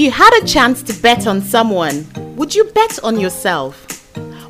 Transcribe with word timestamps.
If 0.00 0.04
you 0.04 0.12
had 0.12 0.42
a 0.42 0.46
chance 0.46 0.82
to 0.84 0.94
bet 1.02 1.26
on 1.26 1.42
someone, 1.42 2.06
would 2.34 2.54
you 2.54 2.64
bet 2.64 2.98
on 3.04 3.20
yourself? 3.20 3.86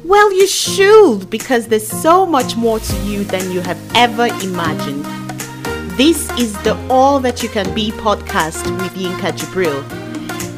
Well, 0.05 0.33
you 0.33 0.47
should 0.47 1.29
because 1.29 1.67
there's 1.67 1.89
so 1.89 2.25
much 2.25 2.55
more 2.55 2.79
to 2.79 2.97
you 2.99 3.25
than 3.25 3.51
you 3.51 3.61
have 3.61 3.81
ever 3.97 4.27
imagined. 4.45 5.05
This 5.99 6.31
is 6.39 6.53
the 6.63 6.79
All 6.89 7.19
That 7.19 7.43
You 7.43 7.49
Can 7.49 7.75
Be 7.75 7.91
podcast 7.91 8.63
with 8.81 8.93
Yinka 8.93 9.33
Jibril. 9.33 9.83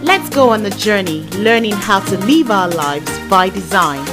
Let's 0.04 0.28
go 0.28 0.50
on 0.50 0.62
the 0.62 0.68
journey 0.68 1.22
learning 1.38 1.72
how 1.72 2.00
to 2.00 2.18
live 2.26 2.50
our 2.50 2.68
lives 2.68 3.18
by 3.30 3.48
design. 3.48 4.04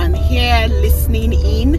Everyone 0.00 0.28
here 0.30 0.66
listening 0.80 1.32
in. 1.34 1.78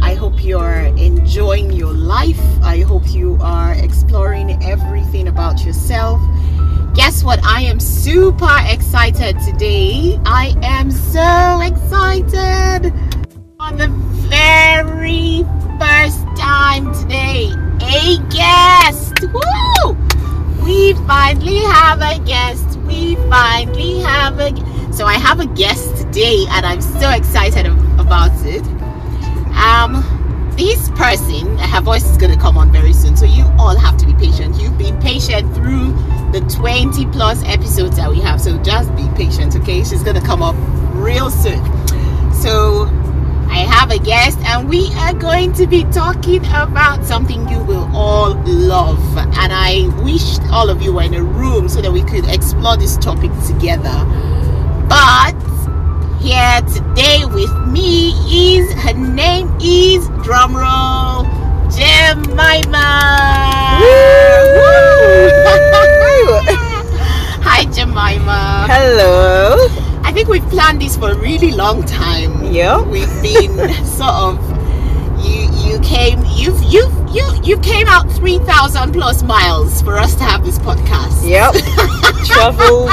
I 0.00 0.14
hope 0.14 0.44
you're 0.44 0.86
enjoying 0.96 1.72
your 1.72 1.92
life. 1.92 2.40
I 2.62 2.78
hope 2.80 3.02
you 3.08 3.38
are 3.40 3.72
exploring 3.72 4.62
everything 4.62 5.26
about 5.26 5.64
yourself. 5.64 6.20
Guess 6.94 7.24
what? 7.24 7.40
I 7.44 7.62
am 7.62 7.80
super 7.80 8.56
excited 8.68 9.40
today. 9.40 10.20
I 10.26 10.54
am 10.62 10.92
so 10.92 11.60
excited. 11.60 12.92
On 13.58 13.76
the 13.76 13.88
very 14.28 15.42
first 15.80 16.22
time 16.38 16.94
today, 16.94 17.50
a 17.82 18.18
guest. 18.30 19.24
Woo! 19.34 19.96
We 20.64 20.94
finally 21.08 21.58
have 21.64 22.00
a 22.00 22.24
guest. 22.24 22.78
We 22.86 23.16
finally 23.28 23.98
have 24.00 24.38
a. 24.38 24.75
So 24.96 25.04
I 25.04 25.18
have 25.18 25.40
a 25.40 25.46
guest 25.46 25.94
today, 25.98 26.46
and 26.48 26.64
I'm 26.64 26.80
so 26.80 27.10
excited 27.10 27.66
about 28.00 28.32
it. 28.46 28.62
Um, 29.52 30.02
this 30.56 30.88
person, 30.92 31.58
her 31.58 31.82
voice 31.82 32.08
is 32.10 32.16
going 32.16 32.32
to 32.32 32.40
come 32.40 32.56
on 32.56 32.72
very 32.72 32.94
soon, 32.94 33.14
so 33.14 33.26
you 33.26 33.44
all 33.58 33.76
have 33.76 33.98
to 33.98 34.06
be 34.06 34.14
patient. 34.14 34.58
You've 34.58 34.78
been 34.78 34.98
patient 35.02 35.54
through 35.54 35.92
the 36.32 36.40
20 36.48 37.04
plus 37.08 37.44
episodes 37.44 37.98
that 37.98 38.08
we 38.08 38.20
have, 38.20 38.40
so 38.40 38.56
just 38.62 38.88
be 38.96 39.06
patient, 39.16 39.54
okay? 39.56 39.84
She's 39.84 40.02
going 40.02 40.18
to 40.18 40.26
come 40.26 40.40
up 40.42 40.56
real 40.94 41.30
soon. 41.30 41.62
So 42.32 42.84
I 43.50 43.66
have 43.68 43.90
a 43.90 43.98
guest, 43.98 44.38
and 44.46 44.66
we 44.66 44.90
are 44.94 45.12
going 45.12 45.52
to 45.54 45.66
be 45.66 45.84
talking 45.92 46.42
about 46.46 47.04
something 47.04 47.46
you 47.50 47.62
will 47.64 47.94
all 47.94 48.34
love. 48.46 49.18
And 49.18 49.52
I 49.52 49.88
wish 50.02 50.38
all 50.50 50.70
of 50.70 50.80
you 50.80 50.94
were 50.94 51.02
in 51.02 51.12
a 51.12 51.22
room 51.22 51.68
so 51.68 51.82
that 51.82 51.92
we 51.92 52.02
could 52.02 52.26
explore 52.30 52.78
this 52.78 52.96
topic 52.96 53.30
together. 53.46 53.92
But 54.88 55.34
here 56.20 56.60
today 56.72 57.24
with 57.24 57.52
me 57.66 58.10
is 58.30 58.72
her 58.74 58.94
name 58.94 59.48
is 59.60 60.08
drumroll 60.22 61.26
Jemima. 61.74 62.86
Hi 67.42 67.64
Jemima. 67.64 68.66
Hello. 68.68 69.66
I 70.02 70.12
think 70.12 70.28
we've 70.28 70.48
planned 70.50 70.80
this 70.80 70.96
for 70.96 71.10
a 71.10 71.16
really 71.16 71.50
long 71.50 71.84
time. 71.84 72.52
Yeah. 72.52 72.80
We've 72.80 73.10
been 73.22 73.56
sort 73.84 74.14
of 74.14 74.55
you 75.76 75.82
came 75.82 76.24
you've 76.34 76.62
you 76.62 76.88
you 77.12 77.28
you 77.42 77.58
came 77.58 77.86
out 77.86 78.10
3000 78.12 78.92
plus 78.92 79.22
miles 79.22 79.82
for 79.82 79.98
us 79.98 80.14
to 80.14 80.24
have 80.24 80.42
this 80.44 80.58
podcast. 80.58 81.28
Yep. 81.28 81.54
Traveled 82.24 82.88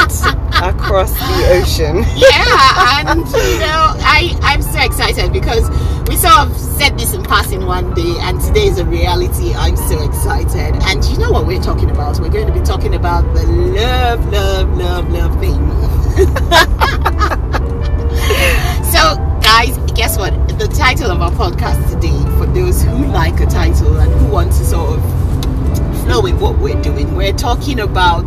across 0.61 1.13
the 1.13 1.47
ocean. 1.51 2.03
Yeah, 2.15 3.09
and 3.09 3.19
you 3.19 3.59
know, 3.59 3.95
I 4.03 4.37
I'm 4.41 4.61
so 4.61 4.81
excited 4.81 5.31
because 5.31 5.69
we 6.09 6.17
sort 6.17 6.39
of 6.39 6.57
said 6.57 6.99
this 6.99 7.13
in 7.13 7.23
passing 7.23 7.65
one 7.65 7.93
day 7.93 8.17
and 8.19 8.41
today 8.41 8.67
is 8.67 8.79
a 8.79 8.85
reality. 8.85 9.53
I'm 9.53 9.77
so 9.77 10.03
excited. 10.03 10.75
And 10.83 11.05
you 11.05 11.17
know 11.17 11.31
what 11.31 11.47
we're 11.47 11.61
talking 11.61 11.89
about? 11.89 12.19
We're 12.19 12.27
going 12.29 12.47
to 12.47 12.53
be 12.53 12.59
talking 12.65 12.95
about 12.95 13.21
the 13.33 13.43
love 13.43 14.25
love 14.31 14.77
love 14.77 15.09
love 15.09 15.39
thing. 15.39 15.71
so, 18.91 19.32
guess 19.95 20.17
what? 20.17 20.33
The 20.59 20.67
title 20.67 21.11
of 21.11 21.21
our 21.21 21.31
podcast 21.31 21.89
today, 21.89 22.17
for 22.37 22.45
those 22.47 22.81
who 22.83 23.05
like 23.07 23.39
a 23.39 23.45
title 23.45 23.97
and 23.99 24.11
who 24.13 24.27
want 24.31 24.51
to 24.53 24.65
sort 24.65 24.97
of 24.97 25.03
flow 26.03 26.21
with 26.21 26.39
what 26.41 26.57
we're 26.59 26.81
doing, 26.81 27.15
we're 27.15 27.33
talking 27.33 27.79
about 27.79 28.25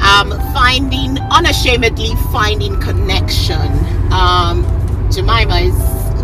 um, 0.00 0.30
finding, 0.52 1.18
unashamedly 1.32 2.14
finding 2.32 2.78
connection. 2.80 3.60
Um, 4.12 4.64
Jemima 5.10 5.56
is, 5.56 5.74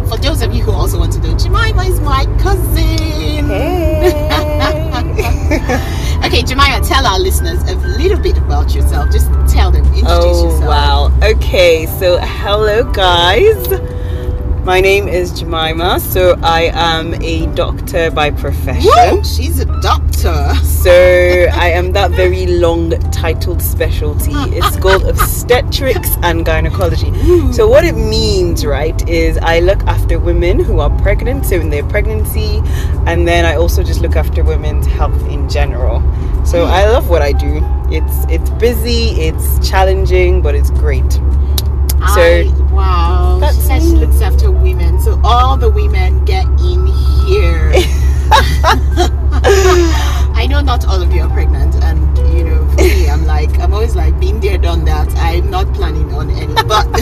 for 0.09 0.17
those 0.19 0.43
of 0.43 0.55
you 0.55 0.63
who 0.63 0.71
also 0.73 0.99
want 0.99 1.13
to 1.15 1.21
know, 1.21 1.37
Jemima 1.37 1.83
is 1.85 2.01
my 2.01 2.25
cousin. 2.41 3.45
Hey. 3.49 4.21
okay, 6.25 6.43
Jemima, 6.43 6.81
tell 6.85 7.05
our 7.07 7.19
listeners 7.19 7.63
a 7.69 7.75
little 7.99 8.19
bit 8.19 8.39
about 8.39 8.75
yourself. 8.75 9.11
Just 9.11 9.29
tell 9.53 9.71
them, 9.71 9.85
introduce 9.87 10.07
Oh 10.09 10.45
yourself. 10.53 10.65
wow. 10.69 11.19
Okay, 11.23 11.87
so 11.99 12.19
hello 12.21 12.91
guys. 12.93 13.91
My 14.65 14.81
name 14.81 15.09
is 15.09 15.31
Jemima. 15.39 16.01
So 16.01 16.39
I 16.43 16.71
am 16.73 17.13
a 17.23 17.45
doctor 17.55 18.11
by 18.11 18.31
profession. 18.31 18.91
Woo! 19.11 19.23
She's 19.23 19.61
a 19.61 19.67
doctor. 19.83 20.55
So 20.65 20.91
I 21.53 21.69
am 21.69 21.93
that 21.93 22.13
very 22.13 22.47
long 22.47 22.99
titled 23.11 23.61
specialty. 23.61 24.33
It's 24.57 24.79
called 24.79 25.05
obstetrics 25.05 26.17
and 26.23 26.47
gynecology. 26.47 27.13
So 27.53 27.69
what 27.69 27.85
it 27.85 27.93
means, 27.93 28.65
right, 28.65 29.07
is 29.07 29.37
I 29.37 29.61
look 29.61 29.83
after 29.83 30.19
women 30.19 30.59
who 30.59 30.81
are 30.81 30.89
pregnant, 31.03 31.45
so 31.45 31.57
in 31.57 31.69
their 31.69 31.85
pregnancy, 31.85 32.63
and 33.07 33.29
then 33.29 33.45
I 33.45 33.57
also 33.57 33.83
just 33.83 34.01
look 34.01 34.17
after 34.17 34.43
women's 34.43 34.87
health 34.87 35.29
in 35.29 35.47
general. 35.47 36.01
So 36.47 36.65
I 36.65 36.87
love 36.87 37.11
what 37.11 37.21
I 37.21 37.33
do. 37.33 37.61
It's 37.91 38.25
it's 38.31 38.49
busy, 38.53 39.11
it's 39.21 39.69
challenging, 39.69 40.41
but 40.41 40.55
it's 40.55 40.71
great. 40.71 41.21
So 42.09 42.21
I, 42.21 42.73
wow. 42.73 43.39
that's 43.41 43.57
she 43.57 43.63
says 43.63 43.85
she 43.85 43.95
me. 43.95 44.01
looks 44.07 44.21
after 44.21 44.51
women. 44.51 45.01
So 45.01 45.21
all 45.25 45.57
the 45.57 45.71
women 45.71 46.25
get 46.25 46.47
in 46.61 46.87
here. 47.27 47.73
I 50.37 50.47
know 50.49 50.61
not 50.61 50.87
all 50.87 51.01
of 51.01 51.13
you 51.13 51.23
are 51.23 51.31
pregnant, 51.31 51.75
and 51.77 52.19
you 52.37 52.45
know, 52.45 52.67
for 52.71 52.83
me, 52.83 53.09
I'm 53.09 53.25
like, 53.27 53.59
I'm 53.61 53.73
always 53.73 53.97
like, 53.97 54.19
been 54.21 54.41
there, 54.41 54.59
done 54.59 54.85
that. 54.85 55.09
I'm 55.17 55.51
not 55.51 55.73
planning 55.75 56.13
on 56.13 56.31
any, 56.31 56.53
but 56.55 56.87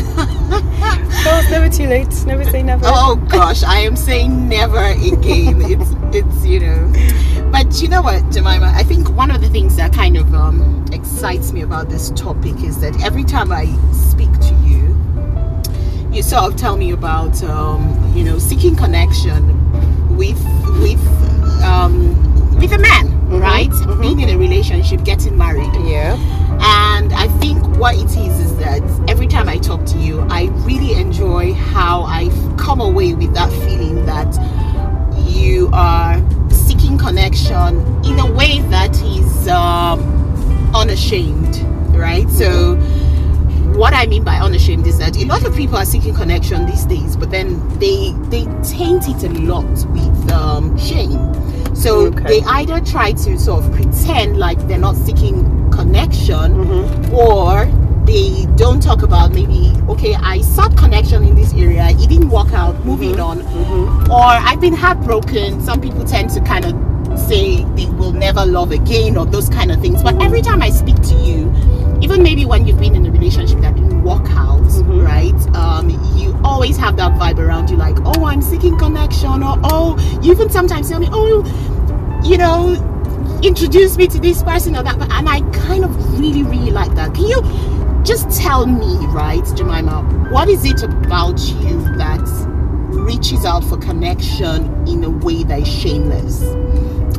oh, 1.25 1.41
it's 1.43 1.51
never 1.51 1.69
too 1.69 1.87
late. 1.89 2.27
Never 2.27 2.45
say 2.45 2.63
never. 2.63 2.85
oh 2.87 3.17
gosh, 3.29 3.63
I 3.63 3.79
am 3.81 3.97
saying 3.97 4.49
never 4.49 4.79
again. 4.79 5.63
It's, 5.73 5.91
it's, 6.15 6.45
you 6.45 6.61
know, 6.61 6.93
but 7.51 7.81
you 7.81 7.89
know 7.89 8.03
what, 8.03 8.31
Jemima? 8.31 8.73
I 8.75 8.83
think 8.83 9.09
one 9.11 9.31
of 9.31 9.41
the 9.41 9.49
things 9.49 9.77
that 9.77 9.93
kind 9.93 10.17
of 10.17 10.35
um, 10.35 10.85
excites 10.93 11.53
me 11.53 11.63
about 11.63 11.89
this 11.89 12.11
topic 12.11 12.63
is 12.63 12.81
that 12.81 13.03
every 13.03 13.25
time 13.25 13.51
I 13.51 13.67
speak 13.93 14.31
you, 16.13 16.23
sort 16.23 16.45
of 16.45 16.57
tell 16.57 16.77
me 16.77 16.93
about, 16.93 17.43
um, 17.43 18.13
you 18.15 18.25
know, 18.25 18.39
seeking 18.39 18.77
connection 18.77 19.47
with 20.17 20.39
with 20.81 21.01
um, 21.63 22.15
with 22.59 22.73
a 22.73 22.79
man, 22.79 23.29
right? 23.29 23.71
Being 24.01 24.21
in 24.21 24.29
a 24.29 24.39
relationship, 24.39 25.05
getting 25.05 25.37
married. 25.37 25.73
Yeah. 25.85 26.17
And 26.65 27.13
I 27.13 27.27
think 27.39 27.65
what 27.77 27.97
it 27.97 28.17
is 28.17 28.39
is 28.39 28.57
that 28.59 28.83
every 29.09 29.27
time 29.27 29.49
I 29.49 29.59
talk 29.59 29.85
to 29.87 29.99
you, 29.99 30.21
I 30.31 30.45
really 30.65 30.95
enjoy 30.95 31.55
how 31.55 32.03
I 32.03 32.29
come 32.57 32.81
away 32.81 33.15
with 33.15 33.35
that 33.35 33.51
feeling 33.65 34.07
that 34.07 34.33
you 35.27 35.71
are 35.73 36.23
seeking 36.51 36.99
connection 36.99 37.79
in 38.05 38.19
a 38.21 38.33
way 38.33 38.61
that 38.71 38.95
is 39.03 39.49
um, 39.49 40.01
unashamed, 40.75 41.57
right? 41.97 42.29
So, 42.31 42.77
what 43.77 43.93
I 43.95 44.07
mean 44.07 44.25
by 44.25 44.37
unashamed 44.37 44.87
is 44.87 44.99
that 44.99 45.17
a 45.17 45.25
lot 45.27 45.45
of 45.45 45.55
people 45.57 45.77
are 45.77 45.85
seeking 45.85 46.15
connection 46.15 46.67
these 46.67 46.85
days, 46.85 47.17
but 47.17 47.31
then 47.31 47.59
they 47.79 48.13
they 48.29 48.45
taint 48.63 49.09
it 49.09 49.23
a 49.25 49.29
lot 49.41 49.65
with 49.91 50.31
um, 50.33 50.77
shame. 50.79 51.19
So 51.75 52.07
Okay. 52.07 52.41
they 52.41 52.41
either 52.47 52.81
try 52.81 53.13
to 53.13 53.39
sort 53.39 53.65
of 53.65 53.73
pretend 53.73 54.39
like 54.39 54.59
they're 54.69 54.79
not 54.79 54.97
seeking 54.97 55.71
connection, 55.71 56.53
Mm-hmm. 56.55 57.15
or 57.15 57.67
they 58.05 58.47
don't 58.57 58.83
talk 58.83 59.03
about 59.03 59.33
maybe 59.33 59.73
okay, 59.89 60.15
I 60.15 60.41
sought 60.43 60.77
connection 60.77 61.23
in 61.25 61.35
this 61.35 61.53
area, 61.55 61.89
it 61.91 62.09
didn't 62.09 62.31
work 62.31 62.53
out, 62.53 62.85
moving 62.85 63.19
on, 63.21 63.41
or 64.11 64.21
I've 64.23 64.61
been 64.61 64.75
heartbroken. 64.75 65.61
Some 65.63 65.81
people 65.81 66.05
tend 66.05 66.31
to 66.31 66.41
kind 66.41 66.65
of 66.65 66.73
say 67.19 67.65
they 67.77 67.87
will 67.87 68.13
never 68.13 68.45
love 68.45 68.73
again 68.73 69.17
or 69.17 69.27
those 69.27 69.49
kind 69.49 69.71
of 69.73 69.81
things. 69.81 70.03
But 70.03 70.21
every 70.23 70.43
time 70.43 70.63
I 70.63 70.71
speak 70.71 70.97
to 71.03 71.15
you, 71.15 71.53
even 72.03 72.23
maybe 72.23 72.45
when 72.45 72.67
you've 72.67 72.81
been 72.81 72.97
in 72.97 73.07
a 73.07 73.11
relationship 73.11 73.61
that 73.61 73.77
didn't 73.77 74.03
work 74.03 74.29
out, 74.31 74.61
right? 74.87 75.35
Um, 75.55 75.91
you 76.17 76.39
always 76.45 76.77
have 76.77 76.97
that 76.97 77.13
vibe 77.13 77.39
around 77.39 77.71
you, 77.71 77.77
like, 77.77 77.97
oh, 78.05 78.25
I'm 78.25 78.43
seeking 78.43 78.77
connection, 78.77 79.43
or 79.43 79.59
oh, 79.63 80.21
you 80.23 80.33
even 80.33 80.51
sometimes 80.51 80.89
tell 80.89 80.99
me, 80.99 81.09
oh, 81.13 81.45
you 82.25 82.39
know, 82.39 82.75
introduce 83.43 83.97
me 83.97 84.07
to 84.07 84.21
this 84.21 84.43
person 84.43 84.77
or 84.77 84.85
that 84.85 85.01
and 85.01 85.29
I 85.29 85.41
kind 85.51 85.85
of 85.85 86.19
really 86.21 86.45
really 86.45 86.71
like 86.71 86.95
that 86.95 87.13
can 87.13 87.25
you 87.25 87.43
just 88.05 88.31
tell 88.41 88.67
me 88.67 89.05
right 89.07 89.45
Jemima 89.57 90.03
what 90.31 90.49
is 90.49 90.65
it 90.65 90.81
about 90.85 91.41
you 91.41 91.81
that 91.97 92.21
reaches 92.91 93.45
out 93.45 93.65
for 93.65 93.77
connection 93.79 94.87
in 94.87 95.03
a 95.03 95.11
way 95.11 95.43
that 95.45 95.61
is 95.61 95.69
shameless 95.69 96.41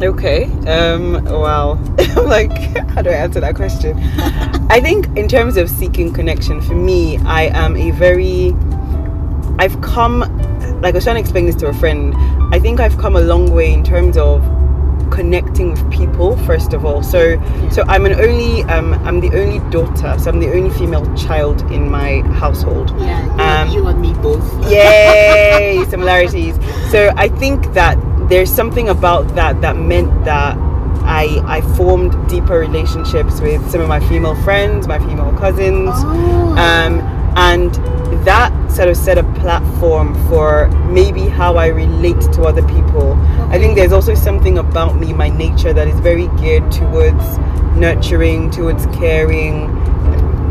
Okay. 0.01 0.45
Um, 0.67 1.23
wow. 1.25 1.73
like, 2.15 2.51
how 2.89 3.01
do 3.01 3.09
I 3.09 3.13
answer 3.13 3.39
that 3.39 3.55
question? 3.55 3.97
I 4.69 4.79
think 4.81 5.05
in 5.17 5.27
terms 5.27 5.57
of 5.57 5.69
seeking 5.69 6.13
connection, 6.13 6.61
for 6.61 6.75
me, 6.75 7.17
I 7.19 7.43
am 7.43 7.75
a 7.75 7.91
very. 7.91 8.55
I've 9.59 9.79
come, 9.81 10.19
like 10.81 10.93
I 10.93 10.97
was 10.97 11.03
trying 11.03 11.17
to 11.17 11.21
explain 11.21 11.45
this 11.45 11.55
to 11.57 11.67
a 11.67 11.73
friend. 11.73 12.13
I 12.53 12.59
think 12.59 12.79
I've 12.79 12.97
come 12.97 13.15
a 13.15 13.21
long 13.21 13.51
way 13.51 13.71
in 13.71 13.83
terms 13.83 14.17
of 14.17 14.41
connecting 15.11 15.69
with 15.71 15.91
people 15.91 16.35
first 16.37 16.73
of 16.73 16.85
all 16.85 17.03
so 17.03 17.39
so 17.69 17.83
i'm 17.83 18.03
an 18.07 18.13
only 18.13 18.63
um 18.63 18.95
i'm 19.05 19.19
the 19.19 19.29
only 19.39 19.59
daughter 19.69 20.17
so 20.17 20.31
i'm 20.31 20.39
the 20.39 20.51
only 20.51 20.71
female 20.71 21.05
child 21.15 21.61
in 21.71 21.87
my 21.87 22.21
household 22.39 22.89
yeah 22.99 23.23
you, 23.25 23.41
um, 23.41 23.69
you 23.69 23.87
and 23.87 24.01
me 24.01 24.11
both 24.23 24.71
yay 24.71 25.83
similarities 25.89 26.55
so 26.89 27.13
i 27.15 27.27
think 27.27 27.71
that 27.73 27.95
there's 28.29 28.51
something 28.51 28.89
about 28.89 29.35
that 29.35 29.61
that 29.61 29.77
meant 29.77 30.25
that 30.25 30.57
I, 31.03 31.41
I 31.45 31.61
formed 31.75 32.11
deeper 32.29 32.57
relationships 32.57 33.41
with 33.41 33.69
some 33.69 33.81
of 33.81 33.89
my 33.89 33.99
female 34.07 34.41
friends, 34.43 34.87
my 34.87 34.99
female 34.99 35.33
cousins, 35.37 35.89
oh. 35.93 36.55
um, 36.57 37.01
and 37.35 37.73
that 38.25 38.71
sort 38.71 38.87
of 38.87 38.95
set 38.95 39.17
a 39.17 39.23
platform 39.33 40.13
for 40.29 40.69
maybe 40.89 41.27
how 41.27 41.57
I 41.57 41.67
relate 41.67 42.21
to 42.33 42.43
other 42.43 42.65
people. 42.67 43.11
Okay. 43.11 43.55
I 43.55 43.59
think 43.59 43.75
there's 43.75 43.91
also 43.91 44.15
something 44.15 44.57
about 44.57 44.95
me, 44.95 45.11
my 45.13 45.29
nature, 45.29 45.73
that 45.73 45.87
is 45.87 45.99
very 45.99 46.27
geared 46.39 46.71
towards 46.71 47.37
nurturing, 47.75 48.49
towards 48.49 48.85
caring. 48.97 49.63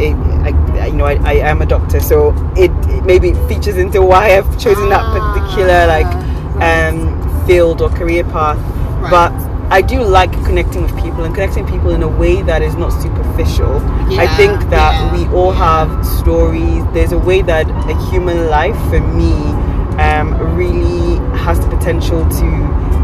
It, 0.00 0.14
I, 0.14 0.86
you 0.86 0.94
know, 0.94 1.06
I, 1.06 1.14
I 1.14 1.34
am 1.48 1.62
a 1.62 1.66
doctor, 1.66 2.00
so 2.00 2.34
it, 2.56 2.70
it 2.90 3.04
maybe 3.04 3.32
features 3.48 3.78
into 3.78 4.02
why 4.02 4.36
I've 4.36 4.60
chosen 4.60 4.88
that 4.90 5.04
particular 5.12 5.86
like 5.86 6.06
ah, 6.06 6.88
um, 6.88 7.21
field 7.46 7.82
or 7.82 7.90
career 7.90 8.24
path. 8.24 8.58
Right. 9.00 9.10
But 9.10 9.32
I 9.72 9.80
do 9.80 10.02
like 10.02 10.32
connecting 10.44 10.82
with 10.82 10.94
people 11.00 11.24
and 11.24 11.34
connecting 11.34 11.66
people 11.66 11.90
in 11.90 12.02
a 12.02 12.08
way 12.08 12.42
that 12.42 12.60
is 12.60 12.74
not 12.74 12.90
superficial. 12.90 13.72
Yeah, 14.10 14.20
I 14.20 14.26
think 14.36 14.68
that 14.68 14.92
yeah, 14.92 15.12
we 15.16 15.34
all 15.34 15.54
yeah. 15.54 15.88
have 15.88 16.06
stories. 16.06 16.84
There's 16.92 17.12
a 17.12 17.18
way 17.18 17.40
that 17.40 17.66
a 17.70 18.10
human 18.10 18.50
life, 18.50 18.76
for 18.90 19.00
me, 19.00 19.32
um, 19.98 20.34
really 20.54 21.16
has 21.38 21.58
the 21.58 21.68
potential 21.68 22.28
to 22.28 22.46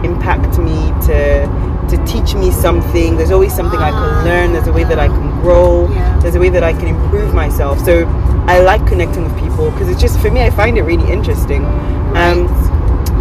impact 0.05 0.59
me, 0.59 0.93
to 1.07 1.47
to 1.89 1.97
teach 2.05 2.35
me 2.35 2.51
something. 2.51 3.17
There's 3.17 3.31
always 3.31 3.55
something 3.55 3.81
I 3.81 3.91
can 3.91 4.25
learn. 4.27 4.53
There's 4.53 4.67
a 4.67 4.73
way 4.73 4.85
that 4.85 4.99
I 4.99 5.09
can 5.09 5.41
grow. 5.41 5.87
There's 6.21 6.35
a 6.35 6.39
way 6.39 6.51
that 6.51 6.63
I 6.63 6.75
can 6.75 6.89
improve 6.89 7.33
myself. 7.33 7.83
So 7.83 8.05
I 8.47 8.61
like 8.61 8.87
connecting 8.87 9.25
with 9.25 9.39
people 9.39 9.71
because 9.71 9.89
it's 9.89 10.01
just 10.01 10.21
for 10.21 10.31
me. 10.31 10.43
I 10.43 10.51
find 10.51 10.77
it 10.77 10.83
really 10.83 11.11
interesting. 11.11 11.65
Um, 12.15 12.47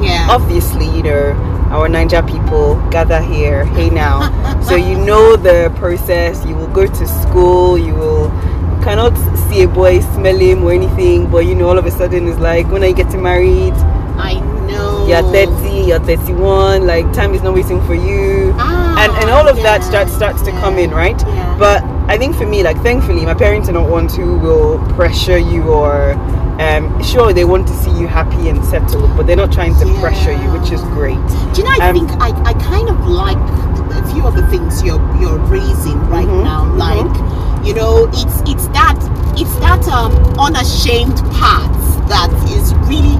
yeah. 0.01 0.27
Obviously, 0.29 0.85
you 0.85 1.03
know, 1.03 1.33
our 1.71 1.89
Niger 1.89 2.23
people 2.23 2.75
gather 2.89 3.21
here, 3.21 3.65
hey 3.65 3.89
now. 3.89 4.61
so 4.67 4.75
you 4.75 4.97
know 4.97 5.35
the 5.35 5.73
process. 5.77 6.45
You 6.45 6.55
will 6.55 6.67
go 6.67 6.85
to 6.85 7.07
school. 7.07 7.77
You 7.77 7.93
will 7.95 8.29
cannot 8.87 9.17
see 9.49 9.63
a 9.63 9.67
boy, 9.67 9.99
smell 9.99 10.37
him 10.37 10.63
or 10.63 10.71
anything, 10.71 11.29
but 11.29 11.39
you 11.39 11.55
know, 11.55 11.67
all 11.67 11.77
of 11.77 11.85
a 11.85 11.91
sudden 11.91 12.25
it's 12.27 12.39
like, 12.39 12.67
when 12.71 12.83
are 12.83 12.87
you 12.87 12.95
getting 12.95 13.21
married? 13.21 13.73
I 14.15 14.39
know. 14.65 15.05
You're 15.07 15.21
30, 15.23 15.87
you're 15.87 15.99
31, 15.99 16.87
like 16.87 17.11
time 17.11 17.33
is 17.33 17.41
not 17.41 17.53
waiting 17.53 17.85
for 17.85 17.95
you. 17.95 18.53
Ah, 18.55 19.03
and 19.03 19.11
and 19.21 19.29
all 19.29 19.47
of 19.47 19.57
yeah, 19.57 19.63
that 19.63 19.83
starts 19.83 20.13
starts 20.13 20.39
yeah, 20.39 20.53
to 20.53 20.61
come 20.61 20.77
in, 20.77 20.91
right? 20.91 21.19
Yeah. 21.19 21.57
But 21.59 21.96
I 22.07 22.17
think 22.17 22.35
for 22.35 22.45
me, 22.45 22.63
like 22.63 22.77
thankfully, 22.83 23.25
my 23.25 23.33
parents 23.33 23.67
are 23.67 23.73
not 23.73 23.89
ones 23.89 24.15
who 24.15 24.37
will 24.39 24.79
pressure 24.95 25.37
you 25.37 25.63
or 25.63 26.13
um, 26.59 27.03
sure 27.03 27.33
they 27.33 27.43
want 27.43 27.67
to 27.67 27.73
see 27.73 27.91
you 27.91 28.07
happy 28.07 28.47
and 28.47 28.63
settled, 28.63 29.15
but 29.17 29.27
they're 29.27 29.35
not 29.35 29.51
trying 29.51 29.75
to 29.75 29.85
yeah. 29.85 29.99
pressure 29.99 30.31
you, 30.31 30.51
which 30.57 30.71
is 30.71 30.81
great. 30.95 31.19
Do 31.53 31.61
you 31.61 31.63
know? 31.65 31.75
I 31.79 31.89
um, 31.89 31.95
think 31.95 32.09
I, 32.21 32.29
I 32.43 32.53
kind 32.53 32.89
of 32.89 33.07
like 33.07 33.37
a 33.91 34.13
few 34.13 34.25
of 34.25 34.35
the 34.35 34.47
things 34.47 34.81
you're 34.83 35.01
you're 35.19 35.37
raising 35.51 35.99
right 36.07 36.25
mm-hmm, 36.25 36.43
now. 36.43 36.63
Mm-hmm. 36.63 36.79
Like, 36.79 37.67
you 37.67 37.73
know, 37.73 38.07
it's 38.07 38.39
it's 38.49 38.67
that 38.69 38.97
it's 39.37 39.55
that 39.59 39.85
um, 39.89 40.13
unashamed 40.39 41.17
part 41.35 41.71
that 42.07 42.31
is 42.55 42.73
really 42.87 43.17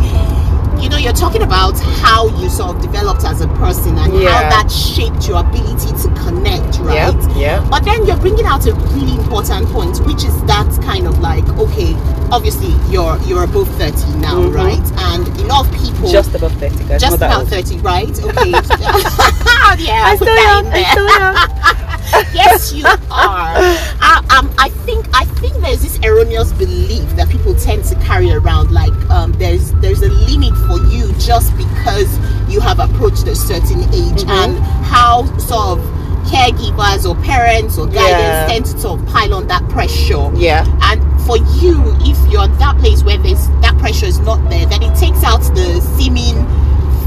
you 0.81 0.89
know, 0.89 0.97
you're 0.97 1.13
talking 1.13 1.41
about 1.41 1.79
how 2.01 2.27
you 2.39 2.49
sort 2.49 2.75
of 2.75 2.81
developed 2.81 3.23
as 3.23 3.41
a 3.41 3.47
person 3.59 3.97
and 3.97 4.13
yeah. 4.13 4.29
how 4.29 4.49
that 4.49 4.71
shaped 4.71 5.27
your 5.27 5.39
ability 5.39 5.91
to 6.03 6.07
connect, 6.23 6.79
right? 6.79 7.15
Yeah. 7.35 7.65
But 7.69 7.83
then 7.83 8.05
you're 8.05 8.17
bringing 8.17 8.45
out 8.45 8.65
a 8.67 8.73
really 8.73 9.15
important 9.15 9.67
point, 9.69 9.97
which 10.05 10.23
is 10.23 10.35
that 10.45 10.67
kind 10.83 11.07
of 11.07 11.19
like, 11.19 11.47
okay, 11.57 11.93
obviously 12.31 12.73
you're 12.91 13.17
you're 13.23 13.43
above 13.43 13.69
30 13.75 14.19
now, 14.19 14.35
mm-hmm. 14.35 14.55
right? 14.55 14.85
And 15.13 15.27
a 15.39 15.43
lot 15.45 15.65
of 15.65 15.73
people 15.73 16.09
just 16.11 16.33
above 16.35 16.53
30, 16.53 16.85
guys. 16.85 17.01
Just 17.01 17.17
about 17.17 17.47
30, 17.47 17.77
right? 17.79 18.09
Okay. 18.09 18.49
yeah, 19.83 20.03
I 20.03 20.17
am. 20.29 20.67
I 20.67 20.83
still 20.91 21.09
am. 21.09 21.83
yes, 22.33 22.73
you 22.73 22.85
are. 22.85 22.97
I, 23.11 24.23
um, 24.37 24.53
I 24.57 24.69
think 24.85 25.07
I 25.13 25.25
think 25.25 25.55
there's 25.57 25.81
this 25.81 25.99
erroneous 26.03 26.53
belief 26.53 27.09
that 27.15 27.29
people 27.29 27.55
tend 27.55 27.83
to 27.85 27.95
carry 27.95 28.31
around, 28.31 28.71
like 28.71 28.93
um, 29.09 29.33
there's 29.33 29.71
there's 29.73 30.01
a 30.01 30.09
limit 30.09 30.53
for 30.67 30.77
you 30.87 31.13
just 31.19 31.55
because 31.57 32.09
you 32.49 32.59
have 32.59 32.79
approached 32.79 33.27
a 33.27 33.35
certain 33.35 33.81
age, 33.93 34.23
mm-hmm. 34.23 34.29
and 34.29 34.57
how 34.85 35.25
sort 35.37 35.79
of 35.79 35.97
caregivers 36.27 37.07
or 37.07 37.15
parents 37.23 37.77
or 37.77 37.85
guidance 37.85 38.03
yeah. 38.03 38.47
tend 38.47 38.65
to 38.65 38.77
sort 38.77 38.99
of 38.99 39.07
pile 39.07 39.33
on 39.33 39.47
that 39.47 39.67
pressure. 39.69 40.29
Yeah. 40.35 40.65
And 40.83 41.01
for 41.21 41.37
you, 41.37 41.81
if 42.01 42.31
you're 42.31 42.43
in 42.45 42.57
that 42.59 42.77
place 42.79 43.03
where 43.03 43.17
there's 43.17 43.47
that 43.61 43.77
pressure 43.79 44.05
is 44.05 44.19
not 44.19 44.49
there, 44.49 44.65
then 44.65 44.83
it 44.83 44.95
takes 44.97 45.23
out 45.23 45.39
the 45.55 45.81
seeming 45.97 46.35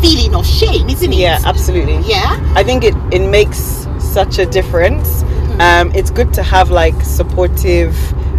feeling 0.00 0.35
of 0.35 0.46
shame, 0.46 0.88
isn't 0.88 1.12
it? 1.12 1.19
Yeah, 1.19 1.38
absolutely. 1.44 1.99
Yeah. 2.08 2.41
I 2.56 2.64
think 2.64 2.85
it 2.85 2.94
it 3.12 3.29
makes 3.29 3.80
such 4.12 4.39
a 4.39 4.47
difference. 4.47 5.23
Mm-hmm. 5.23 5.61
Um, 5.61 5.95
it's 5.95 6.11
good 6.11 6.33
to 6.35 6.43
have 6.43 6.71
like 6.71 7.01
supportive, 7.03 7.95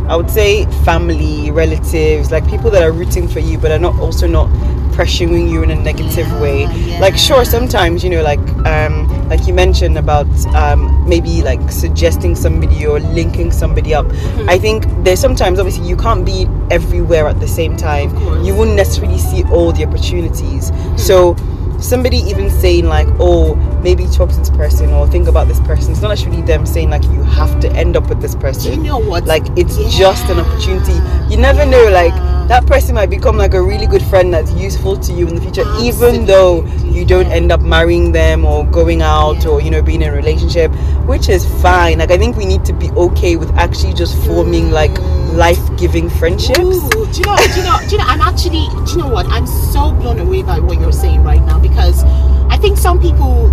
I 0.09 0.15
would 0.15 0.29
say, 0.29 0.65
family, 0.83 1.51
relatives, 1.51 2.31
like 2.31 2.47
people 2.49 2.69
that 2.71 2.83
are 2.83 2.91
rooting 2.91 3.27
for 3.27 3.39
you, 3.39 3.57
but 3.57 3.71
are 3.71 3.79
not 3.79 3.99
also 3.99 4.27
not 4.27 4.49
pressuring 4.91 5.49
you 5.49 5.63
in 5.63 5.71
a 5.71 5.75
negative 5.75 6.27
yeah, 6.27 6.41
way. 6.41 6.63
Yeah. 6.63 6.99
Like, 6.99 7.17
sure, 7.17 7.45
sometimes 7.45 8.03
you 8.03 8.09
know, 8.09 8.21
like 8.21 8.39
um, 8.65 9.07
like 9.29 9.47
you 9.47 9.53
mentioned 9.53 9.97
about 9.97 10.27
um, 10.47 11.07
maybe 11.07 11.41
like 11.41 11.71
suggesting 11.71 12.35
somebody 12.35 12.85
or 12.85 12.99
linking 12.99 13.51
somebody 13.51 13.93
up. 13.93 14.05
Mm-hmm. 14.05 14.49
I 14.49 14.59
think 14.59 14.85
there's 15.03 15.19
sometimes 15.19 15.59
obviously 15.59 15.87
you 15.87 15.95
can't 15.95 16.25
be 16.25 16.47
everywhere 16.69 17.27
at 17.27 17.39
the 17.39 17.47
same 17.47 17.77
time. 17.77 18.09
You 18.43 18.55
wouldn't 18.55 18.75
necessarily 18.75 19.17
see 19.17 19.43
all 19.45 19.71
the 19.71 19.85
opportunities. 19.85 20.71
Mm-hmm. 20.71 20.97
So 20.97 21.35
somebody 21.81 22.17
even 22.17 22.49
saying 22.49 22.85
like 22.85 23.07
oh 23.19 23.55
maybe 23.83 24.05
talk 24.07 24.29
to 24.29 24.37
this 24.37 24.49
person 24.51 24.89
or 24.91 25.07
think 25.07 25.27
about 25.27 25.47
this 25.47 25.59
person 25.61 25.91
it's 25.91 26.01
not 26.01 26.11
actually 26.11 26.41
them 26.43 26.65
saying 26.65 26.89
like 26.89 27.03
you 27.05 27.23
have 27.23 27.59
to 27.59 27.69
end 27.71 27.97
up 27.97 28.07
with 28.07 28.21
this 28.21 28.35
person 28.35 28.71
you 28.71 28.89
know 28.89 28.99
what 28.99 29.25
like 29.25 29.43
it's 29.57 29.77
yeah. 29.77 29.89
just 29.89 30.29
an 30.29 30.39
opportunity 30.39 30.93
you 31.29 31.37
never 31.37 31.63
yeah. 31.63 31.71
know 31.71 31.89
like 31.89 32.40
that 32.51 32.67
person 32.67 32.95
might 32.95 33.09
become 33.09 33.37
like 33.37 33.53
a 33.53 33.61
really 33.61 33.87
good 33.87 34.01
friend 34.01 34.33
that's 34.33 34.51
useful 34.51 34.97
to 34.97 35.13
you 35.13 35.25
in 35.25 35.35
the 35.35 35.39
future 35.39 35.61
Absolutely. 35.61 35.87
even 35.87 36.25
though 36.25 36.65
you 36.83 37.05
don't 37.05 37.27
end 37.27 37.49
up 37.49 37.61
marrying 37.61 38.11
them 38.11 38.43
or 38.43 38.65
going 38.65 39.01
out 39.01 39.41
yeah. 39.41 39.51
or 39.51 39.61
you 39.61 39.71
know 39.71 39.81
being 39.81 40.01
in 40.01 40.09
a 40.09 40.11
relationship 40.11 40.69
which 41.07 41.29
is 41.29 41.45
fine 41.61 41.99
like 41.99 42.11
i 42.11 42.17
think 42.17 42.35
we 42.35 42.43
need 42.43 42.65
to 42.65 42.73
be 42.73 42.89
okay 42.91 43.37
with 43.37 43.49
actually 43.51 43.93
just 43.93 44.21
forming 44.25 44.65
mm. 44.65 44.71
like 44.71 44.91
life-giving 45.31 46.09
friendships 46.09 46.59
Ooh, 46.59 46.89
do 46.89 47.19
you 47.19 47.23
know 47.23 47.37
do 47.37 47.55
you 47.55 47.63
know 47.63 47.79
do 47.87 47.91
you 47.91 47.97
know 47.99 48.03
i'm 48.05 48.19
actually 48.19 48.67
do 48.83 48.91
you 48.91 48.97
know 48.97 49.07
what 49.07 49.25
i'm 49.27 49.47
so 49.47 49.93
blown 49.93 50.19
away 50.19 50.43
by 50.43 50.59
what 50.59 50.77
you're 50.77 50.91
saying 50.91 51.23
right 51.23 51.41
now 51.43 51.57
because 51.57 52.03
i 52.49 52.57
think 52.57 52.77
some 52.77 52.99
people 52.99 53.47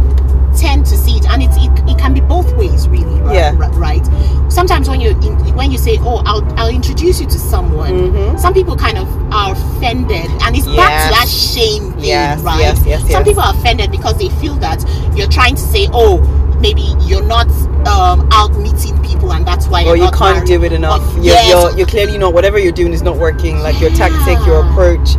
tend 0.58 0.84
to 0.86 0.96
see 0.96 1.16
it 1.16 1.26
and 1.26 1.42
it, 1.42 1.50
it, 1.56 1.90
it 1.90 1.98
can 1.98 2.12
be 2.12 2.20
both 2.20 2.52
ways 2.56 2.88
really 2.88 3.20
right, 3.20 3.34
yeah. 3.34 3.70
right 3.78 4.04
sometimes 4.50 4.88
when 4.88 5.00
you 5.00 5.14
when 5.54 5.70
you 5.70 5.78
say 5.78 5.96
oh 6.00 6.22
I'll, 6.26 6.44
I'll 6.58 6.74
introduce 6.74 7.20
you 7.20 7.26
to 7.26 7.38
someone 7.38 7.92
mm-hmm. 7.92 8.38
some 8.38 8.54
people 8.54 8.76
kind 8.76 8.98
of 8.98 9.08
are 9.32 9.52
offended 9.52 10.26
and 10.42 10.56
it's 10.56 10.66
yes. 10.66 10.76
back 10.76 11.08
to 11.08 11.14
that 11.14 11.28
shame 11.28 11.92
thing 11.92 12.04
yes, 12.04 12.40
right 12.42 12.60
yes, 12.60 12.84
yes, 12.84 13.10
some 13.10 13.24
people 13.24 13.42
are 13.42 13.54
offended 13.54 13.90
because 13.90 14.18
they 14.18 14.28
feel 14.40 14.54
that 14.56 14.82
you're 15.14 15.28
trying 15.28 15.54
to 15.54 15.62
say 15.62 15.88
oh 15.92 16.18
maybe 16.60 16.82
you're 17.02 17.24
not 17.24 17.48
um, 17.86 18.28
out 18.32 18.52
meeting 18.56 19.00
people 19.02 19.32
and 19.32 19.46
that's 19.46 19.68
why 19.68 19.84
or 19.84 19.96
you 19.96 20.10
can't 20.10 20.36
married. 20.36 20.46
do 20.48 20.64
it 20.64 20.72
enough 20.72 21.02
you're, 21.14 21.24
yes. 21.24 21.48
you're, 21.48 21.78
you're, 21.78 21.86
clearly 21.86 22.18
not 22.18 22.34
whatever 22.34 22.58
you're 22.58 22.72
doing 22.72 22.92
is 22.92 23.02
not 23.02 23.16
working 23.16 23.58
like 23.58 23.80
your 23.80 23.90
tactic 23.90 24.44
your 24.44 24.68
approach 24.68 25.10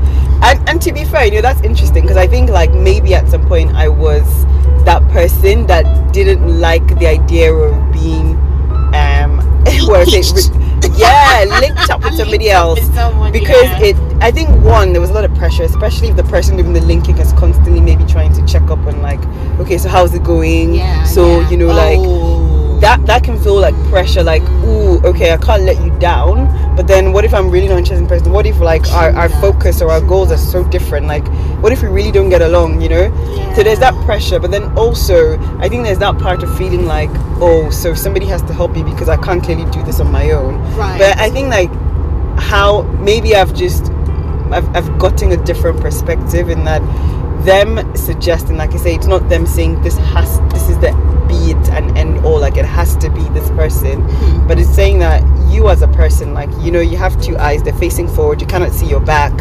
and, 0.42 0.70
and 0.70 0.82
to 0.82 0.92
be 0.92 1.06
fair 1.06 1.26
you 1.26 1.32
know 1.32 1.42
that's 1.42 1.62
interesting 1.62 2.04
because 2.04 2.18
i 2.18 2.28
think 2.28 2.50
like 2.50 2.72
maybe 2.72 3.14
at 3.14 3.28
some 3.30 3.46
point 3.48 3.74
i 3.76 3.88
was 3.88 4.46
that 4.86 5.02
person 5.10 5.66
that 5.68 6.14
didn't 6.14 6.60
like 6.60 6.88
the 7.00 7.08
idea 7.08 7.54
of 7.54 7.94
being 7.94 8.38
um 8.96 9.40
it, 9.66 10.98
yeah 10.98 11.46
linked 11.60 11.90
up 11.90 12.04
with 12.04 12.14
somebody 12.18 12.50
else 12.50 12.80
with 12.80 12.94
someone, 12.96 13.32
because 13.32 13.64
yeah. 13.64 13.84
it 13.84 14.10
I 14.22 14.32
think 14.32 14.50
one 14.66 14.92
there 14.92 15.00
was 15.00 15.12
a 15.12 15.14
lot 15.14 15.24
of 15.24 15.34
pressure, 15.36 15.64
especially 15.64 16.10
if 16.10 16.18
the 16.18 16.24
person 16.24 16.58
doing 16.58 16.74
the 16.74 16.82
linking 16.82 17.18
is 17.20 17.32
constantly 17.34 17.80
maybe 17.80 18.04
trying 18.04 18.34
to 18.34 18.46
check 18.46 18.64
up 18.64 18.80
on 18.80 19.02
like, 19.02 19.24
okay, 19.62 19.78
so 19.78 19.88
how's 19.88 20.14
it 20.14 20.24
going? 20.24 20.74
Yeah. 20.74 21.06
So 21.06 21.40
yeah. 21.40 21.50
you 21.50 21.58
know, 21.58 21.68
like 21.68 22.00
Oh. 22.00 22.49
That 22.82 23.06
that 23.06 23.24
can 23.24 23.40
feel 23.40 23.60
like 23.60 23.76
pressure. 23.90 24.24
Like, 24.24 24.44
ooh, 24.64 25.00
okay, 25.00 25.34
I 25.34 25.38
can't 25.38 25.64
let 25.64 25.84
you 25.84 25.92
down. 26.00 26.48
But 26.76 26.88
then, 26.88 27.12
what 27.12 27.26
if 27.26 27.34
I'm 27.34 27.50
really 27.50 27.68
not 27.68 27.78
interested 27.78 28.02
in 28.02 28.08
person? 28.08 28.32
What 28.32 28.46
if 28.46 28.60
like 28.60 28.88
our, 28.92 29.12
our 29.12 29.30
focus 29.42 29.82
or 29.82 29.92
our 29.92 30.02
goals 30.02 30.32
are 30.32 30.38
so 30.38 30.64
different? 30.64 31.08
Like, 31.08 31.28
what 31.62 31.72
if 31.74 31.82
we 31.82 31.90
really 31.90 32.12
don't 32.12 32.30
get 32.30 32.42
along? 32.42 32.82
You 32.82 32.90
know. 32.90 33.54
So 33.56 33.64
there's 33.64 33.80
that 33.80 33.94
pressure, 34.06 34.40
but 34.40 34.52
then 34.52 34.78
also 34.78 35.38
I 35.60 35.68
think 35.68 35.84
there's 35.84 36.00
that 36.00 36.18
part 36.20 36.44
of 36.44 36.58
feeling 36.58 36.86
like, 36.86 37.10
oh, 37.42 37.70
so 37.70 37.94
somebody 37.94 38.26
has 38.28 38.42
to 38.44 38.54
help 38.54 38.72
me 38.72 38.84
because 38.84 39.10
I 39.10 39.18
can't 39.18 39.44
clearly 39.44 39.70
do 39.72 39.84
this 39.84 40.00
on 40.00 40.12
my 40.12 40.32
own. 40.32 40.56
Right. 40.76 40.98
But 40.98 41.18
I 41.18 41.30
think 41.30 41.50
like 41.50 41.72
how 42.40 42.84
maybe 43.02 43.36
I've 43.36 43.54
just 43.54 43.92
I've, 44.52 44.68
I've 44.76 44.98
gotten 44.98 45.32
a 45.32 45.38
different 45.38 45.82
perspective 45.82 46.50
in 46.50 46.64
that 46.64 46.82
them 47.46 47.96
suggesting, 47.96 48.58
like 48.58 48.74
I 48.74 48.78
say, 48.78 48.96
it's 48.96 49.08
not 49.08 49.30
them 49.30 49.46
saying 49.46 49.82
this 49.82 49.98
has 49.98 50.40
this 50.52 50.70
is 50.70 50.78
the 50.80 51.09
all, 52.30 52.40
like 52.40 52.58
it 52.58 52.66
has 52.66 52.96
to 52.98 53.10
be 53.10 53.22
this 53.38 53.50
person, 53.52 54.02
Mhm. 54.02 54.48
but 54.48 54.60
it's 54.60 54.70
saying 54.70 55.00
that 55.00 55.22
you 55.50 55.68
as 55.70 55.82
a 55.82 55.88
person, 55.88 56.34
like 56.34 56.50
you 56.62 56.72
know, 56.72 56.80
you 56.80 56.98
have 56.98 57.20
two 57.22 57.36
eyes, 57.38 57.62
they're 57.64 57.74
facing 57.74 58.08
forward, 58.08 58.40
you 58.42 58.48
cannot 58.48 58.72
see 58.72 58.86
your 58.86 59.00
back. 59.02 59.32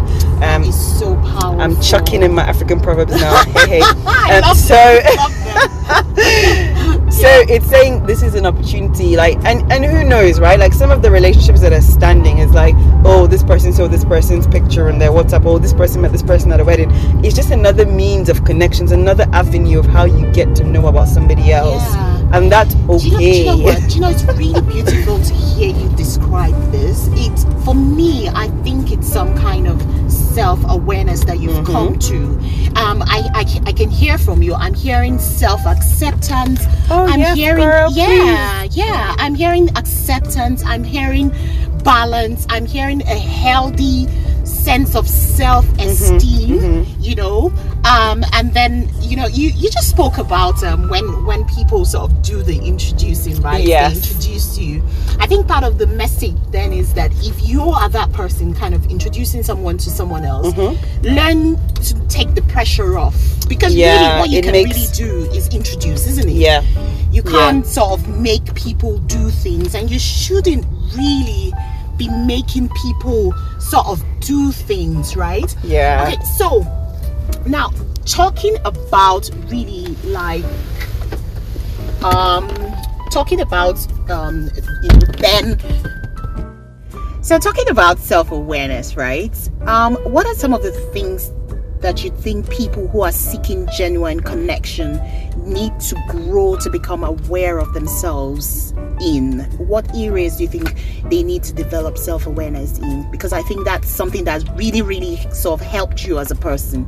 Um, 0.43 0.65
It's 0.65 0.77
so 0.99 1.15
powerful. 1.17 1.61
I'm 1.61 1.79
chucking 1.81 2.23
in 2.23 2.33
my 2.35 2.43
African 2.43 2.81
proverbs 2.81 3.13
now. 3.13 3.37
hey, 3.67 3.81
hey. 3.81 3.83
I 4.07 4.37
Um, 4.37 4.43
love 4.43 4.57
so, 4.57 4.75
them. 4.75 5.03
I 5.07 5.15
love 5.23 6.15
them. 6.17 7.11
so 7.11 7.29
it's 7.49 7.67
saying 7.67 8.07
this 8.07 8.23
is 8.23 8.35
an 8.35 8.47
opportunity, 8.47 9.17
like, 9.17 9.37
and 9.45 9.71
and 9.73 9.85
who 9.85 10.05
knows, 10.05 10.41
right? 10.41 10.59
Like 10.59 10.73
some 10.73 10.91
of 10.91 11.03
the 11.03 11.11
relationships 11.11 11.61
that 11.61 11.73
are 11.73 11.81
standing 11.83 12.39
is 12.39 12.53
like, 12.53 12.75
oh, 13.05 13.27
this 13.27 13.43
person 13.43 13.73
saw 13.73 13.87
this 13.89 14.05
person's 14.05 14.47
picture 14.47 14.89
on 14.89 14.99
their 14.99 15.11
WhatsApp. 15.11 15.45
Oh, 15.47 15.59
this 15.59 15.73
person 15.75 16.01
met 16.03 16.13
this 16.13 16.23
person 16.23 16.53
at 16.53 16.61
a 16.61 16.65
wedding. 16.65 16.91
It's 17.25 17.35
just 17.35 17.51
another 17.51 17.87
means 17.87 18.29
of 18.29 18.45
connections, 18.45 18.93
another 18.93 19.27
avenue 19.33 19.79
of 19.79 19.87
how 19.87 20.05
you 20.05 20.31
get 20.33 20.55
to 20.57 20.65
know 20.65 20.87
about 20.87 21.09
somebody 21.09 21.53
else, 21.53 21.83
Yeah. 21.95 22.18
And 22.33 22.51
that's 22.53 22.75
Do 22.75 22.81
you, 22.81 22.87
know, 22.89 22.99
do 22.99 23.17
okay. 23.17 23.39
you 23.41 23.45
know 23.47 23.57
what? 23.59 23.89
Do 23.89 23.95
you 23.95 24.01
know 24.01 24.09
it's 24.11 24.25
really 24.25 24.61
beautiful 24.63 25.19
to 25.23 25.35
hear 25.35 25.75
you 25.75 25.89
describe 25.97 26.55
this. 26.73 27.09
It 27.13 27.65
for 27.65 27.75
me, 27.75 28.29
I 28.29 28.49
think 28.63 28.93
it's 28.93 29.09
some 29.09 29.35
kind 29.37 29.67
of 29.67 29.81
self-awareness 30.11 31.25
that 31.25 31.41
you've 31.41 31.49
Mm-hmm. 31.59 31.73
come 31.73 31.99
to. 31.99 32.17
Um, 32.81 33.03
I, 33.03 33.29
I 33.35 33.45
I 33.67 33.73
can 33.73 33.91
hear 33.91 34.19
from 34.19 34.43
you. 34.43 34.55
I'm 34.55 34.75
hearing 34.75 35.19
self-acceptance. 35.19 36.61
Oh, 36.91 37.07
I'm 37.09 37.19
yes, 37.19 37.37
hearing 37.37 37.65
girl, 37.65 37.91
yeah, 37.93 38.65
yeah. 38.71 39.15
I'm 39.19 39.35
hearing 39.35 39.69
acceptance. 39.77 40.63
I'm 40.65 40.85
hearing 40.85 41.33
balance. 41.83 42.47
I'm 42.51 42.67
hearing 42.67 43.03
a 43.03 43.19
healthy 43.19 44.07
sense 44.65 44.95
of 44.95 45.09
self-esteem. 45.09 46.59
Mm-hmm, 46.59 47.01
You 47.01 47.15
know, 47.15 47.53
um, 47.85 48.23
and 48.35 48.53
then 48.55 48.91
you 49.01 49.17
know 49.17 49.27
you 49.27 49.49
you 49.51 49.71
just 49.71 49.89
spoke 49.89 50.19
about 50.19 50.63
um, 50.65 50.89
when 50.89 51.05
when 51.27 51.45
people 51.47 51.85
sort 51.85 52.11
of 52.11 52.23
do 52.23 52.43
the 52.43 52.59
introducing, 52.59 53.41
right? 53.43 53.63
Yes. 53.65 53.93
They 53.93 54.09
introduce 54.09 54.59
you. 54.59 54.83
I 55.21 55.27
think 55.27 55.47
part 55.49 55.65
of 55.65 55.79
the 55.79 55.87
message 55.87 56.37
then 56.51 56.73
is 56.73 56.93
that 56.95 57.11
if 57.25 57.49
you 57.49 57.63
are 57.63 57.89
that 57.89 58.13
person, 58.13 58.55
kind 58.55 58.75
of 58.75 58.85
introducing 58.91 59.43
someone 59.43 59.79
to 59.79 59.91
someone 59.91 60.25
else, 60.25 60.55
learn 61.03 61.57
to 61.89 61.95
take 62.09 62.35
the 62.35 62.43
pressure 62.43 62.99
off 62.99 63.15
because 63.49 63.73
Mm-hmm. 63.73 63.79
Yeah, 63.81 64.07
really 64.07 64.21
what 64.21 64.31
you 64.31 64.43
can 64.43 64.53
makes- 64.53 64.77
really 64.77 64.93
do 64.93 65.31
is 65.37 65.49
introduce, 65.55 66.07
isn't 66.07 66.29
it? 66.29 66.35
Yeah, 66.37 66.63
You 67.11 67.23
can't 67.23 67.65
sort 67.67 67.99
of 67.99 68.09
make 68.21 68.55
people 68.55 68.99
do 69.09 69.31
things, 69.31 69.75
and 69.75 69.91
you 69.91 69.99
shouldn't 69.99 70.65
really 70.97 71.53
be 71.99 72.09
making 72.09 72.71
people 72.83 73.33
sort 73.59 73.87
of 73.87 74.03
do 74.21 74.53
things, 74.53 75.17
right? 75.17 75.55
yeah. 75.65 76.05
Okay, 76.07 76.23
so 76.37 76.65
now 77.47 77.71
talking 78.07 78.57
about 78.65 79.29
really 79.49 79.87
like 80.05 80.45
um 82.03 82.49
talking 83.11 83.41
about 83.41 83.77
um 84.11 84.51
you 84.83 84.89
know, 84.89 85.07
then 85.19 85.59
so 87.23 87.39
talking 87.39 87.69
about 87.69 87.99
self-awareness 87.99 88.97
right 88.97 89.51
um 89.67 89.97
what 90.05 90.27
are 90.27 90.35
some 90.35 90.55
of 90.55 90.63
the 90.63 90.73
things 90.93 91.31
that 91.81 92.03
you 92.05 92.11
think 92.11 92.49
people 92.51 92.89
who 92.89 93.03
are 93.03 93.13
seeking 93.13 93.69
genuine 93.77 94.21
connection 94.21 95.01
need 95.39 95.79
to 95.81 95.97
grow 96.09 96.57
to 96.57 96.71
become 96.71 97.05
aware 97.05 97.59
of 97.59 97.73
themselves 97.75 98.73
in 99.01 99.41
what 99.59 99.89
areas 99.97 100.37
do 100.37 100.43
you 100.43 100.49
think 100.49 100.75
they 101.09 101.23
need 101.23 101.43
to 101.45 101.53
develop 101.53 101.97
self-awareness 101.97 102.79
in 102.81 103.09
because 103.13 103.33
i 103.33 103.41
think 103.43 103.65
that's 103.65 103.89
something 103.89 104.25
that's 104.25 104.45
really 104.51 104.83
really 104.83 105.17
sort 105.31 105.61
of 105.61 105.67
helped 105.67 106.05
you 106.05 106.19
as 106.19 106.31
a 106.33 106.37
person 106.37 106.85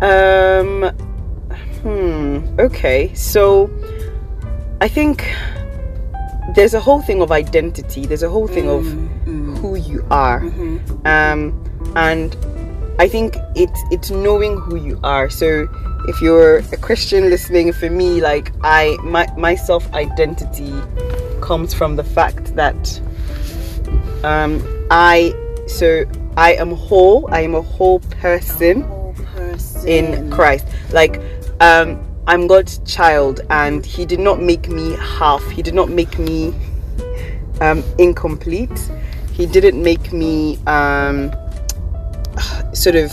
Um. 0.00 0.82
Hmm. 1.82 2.58
Okay. 2.58 3.12
So, 3.14 3.70
I 4.80 4.88
think 4.88 5.24
there's 6.54 6.74
a 6.74 6.80
whole 6.80 7.00
thing 7.02 7.22
of 7.22 7.30
identity. 7.30 8.06
There's 8.06 8.22
a 8.22 8.28
whole 8.28 8.48
thing 8.48 8.68
of 8.68 8.84
who 9.58 9.76
you 9.76 10.04
are. 10.10 10.40
Um, 11.04 11.52
and 11.96 12.36
I 12.98 13.08
think 13.08 13.36
it's 13.54 13.80
it's 13.90 14.10
knowing 14.10 14.56
who 14.58 14.76
you 14.76 15.00
are. 15.02 15.28
So, 15.28 15.68
if 16.08 16.20
you're 16.20 16.58
a 16.58 16.76
Christian 16.76 17.30
listening, 17.30 17.72
for 17.72 17.90
me, 17.90 18.20
like 18.20 18.52
I 18.62 18.96
my 19.02 19.26
my 19.36 19.54
self 19.54 19.92
identity 19.92 20.72
comes 21.40 21.74
from 21.74 21.96
the 21.96 22.04
fact 22.04 22.54
that 22.56 23.00
um 24.22 24.62
I 24.90 25.34
so 25.66 26.04
I 26.36 26.54
am 26.54 26.72
whole. 26.72 27.28
I 27.32 27.40
am 27.40 27.54
a 27.54 27.62
whole 27.62 28.00
person 28.00 28.82
whole 28.82 29.14
person 29.14 29.88
in 29.88 30.30
Christ. 30.30 30.66
Like, 30.92 31.20
um, 31.60 32.04
I'm 32.26 32.46
God's 32.46 32.78
child, 32.78 33.40
and 33.50 33.84
He 33.84 34.04
did 34.04 34.20
not 34.20 34.40
make 34.40 34.68
me 34.68 34.96
half. 34.96 35.44
He 35.50 35.62
did 35.62 35.74
not 35.74 35.90
make 35.90 36.18
me 36.18 36.54
um, 37.60 37.84
incomplete. 37.98 38.90
He 39.32 39.46
didn't 39.46 39.80
make 39.82 40.12
me 40.12 40.58
um, 40.66 41.32
sort 42.72 42.96
of. 42.96 43.12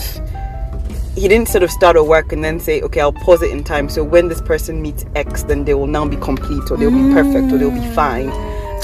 He 1.14 1.28
didn't 1.28 1.48
sort 1.48 1.62
of 1.62 1.70
start 1.70 1.96
a 1.96 2.02
work 2.02 2.32
and 2.32 2.42
then 2.42 2.58
say, 2.58 2.80
okay, 2.80 3.00
I'll 3.02 3.12
pause 3.12 3.42
it 3.42 3.50
in 3.50 3.64
time. 3.64 3.90
So 3.90 4.02
when 4.02 4.28
this 4.28 4.40
person 4.40 4.80
meets 4.80 5.04
X, 5.14 5.42
then 5.42 5.66
they 5.66 5.74
will 5.74 5.86
now 5.86 6.06
be 6.08 6.16
complete, 6.16 6.70
or 6.70 6.78
they'll 6.78 6.90
be 6.90 7.12
perfect, 7.12 7.52
or 7.52 7.58
they'll 7.58 7.70
be 7.70 7.86
fine. 7.94 8.30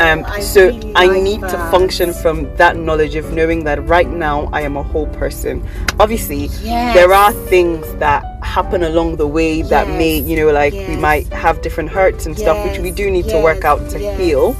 Um, 0.00 0.25
I 0.28 0.38
so 0.40 0.66
really 0.66 0.95
I 0.95 1.07
like 1.07 1.23
need 1.23 1.40
to 1.40 1.59
function 1.73 2.12
from 2.12 2.54
that 2.57 2.76
knowledge 2.76 3.16
of 3.16 3.33
knowing 3.33 3.64
that 3.64 3.85
right 3.88 4.07
now 4.09 4.45
I 4.52 4.61
am 4.61 4.76
a 4.76 4.83
whole 4.83 5.07
person. 5.09 5.66
Obviously, 5.99 6.50
Yes. 6.62 6.95
there 6.95 7.12
are 7.12 7.33
things 7.49 7.92
that 7.95 8.23
happen 8.45 8.83
along 8.85 9.16
the 9.16 9.26
way 9.26 9.62
that 9.62 9.88
may, 9.88 10.18
you 10.21 10.37
know, 10.37 10.52
like 10.52 10.73
we 10.75 10.97
might 10.97 11.26
have 11.33 11.62
different 11.62 11.88
hurts 11.90 12.26
and 12.26 12.38
stuff, 12.38 12.62
which 12.71 12.78
we 12.78 12.90
do 12.92 13.11
need 13.11 13.26
to 13.28 13.40
work 13.42 13.64
out 13.64 13.88
to 13.90 13.99
yes. 13.99 14.18
heal. 14.21 14.54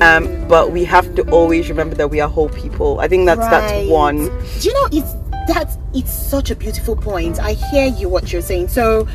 Um, 0.00 0.26
but 0.48 0.72
we 0.72 0.84
have 0.84 1.14
to 1.14 1.22
always 1.30 1.68
remember 1.68 1.94
that 1.94 2.08
we 2.10 2.20
are 2.20 2.28
whole 2.28 2.48
people. 2.48 2.98
I 2.98 3.08
think 3.08 3.26
that's 3.26 3.38
Right. 3.40 3.50
that's 3.50 3.88
one. 3.88 4.16
Do 4.58 4.68
you 4.68 4.74
know 4.74 4.88
it's 4.90 5.14
that's 5.46 5.78
it's 5.94 6.12
such 6.12 6.50
a 6.50 6.56
beautiful 6.56 6.96
point. 6.96 7.38
I 7.40 7.52
hear 7.52 7.86
you 7.86 8.08
what 8.08 8.32
you're 8.32 8.42
saying. 8.42 8.68
So 8.68 9.08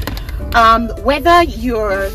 um 0.53 0.89
whether 1.03 1.44
you're 1.44 2.10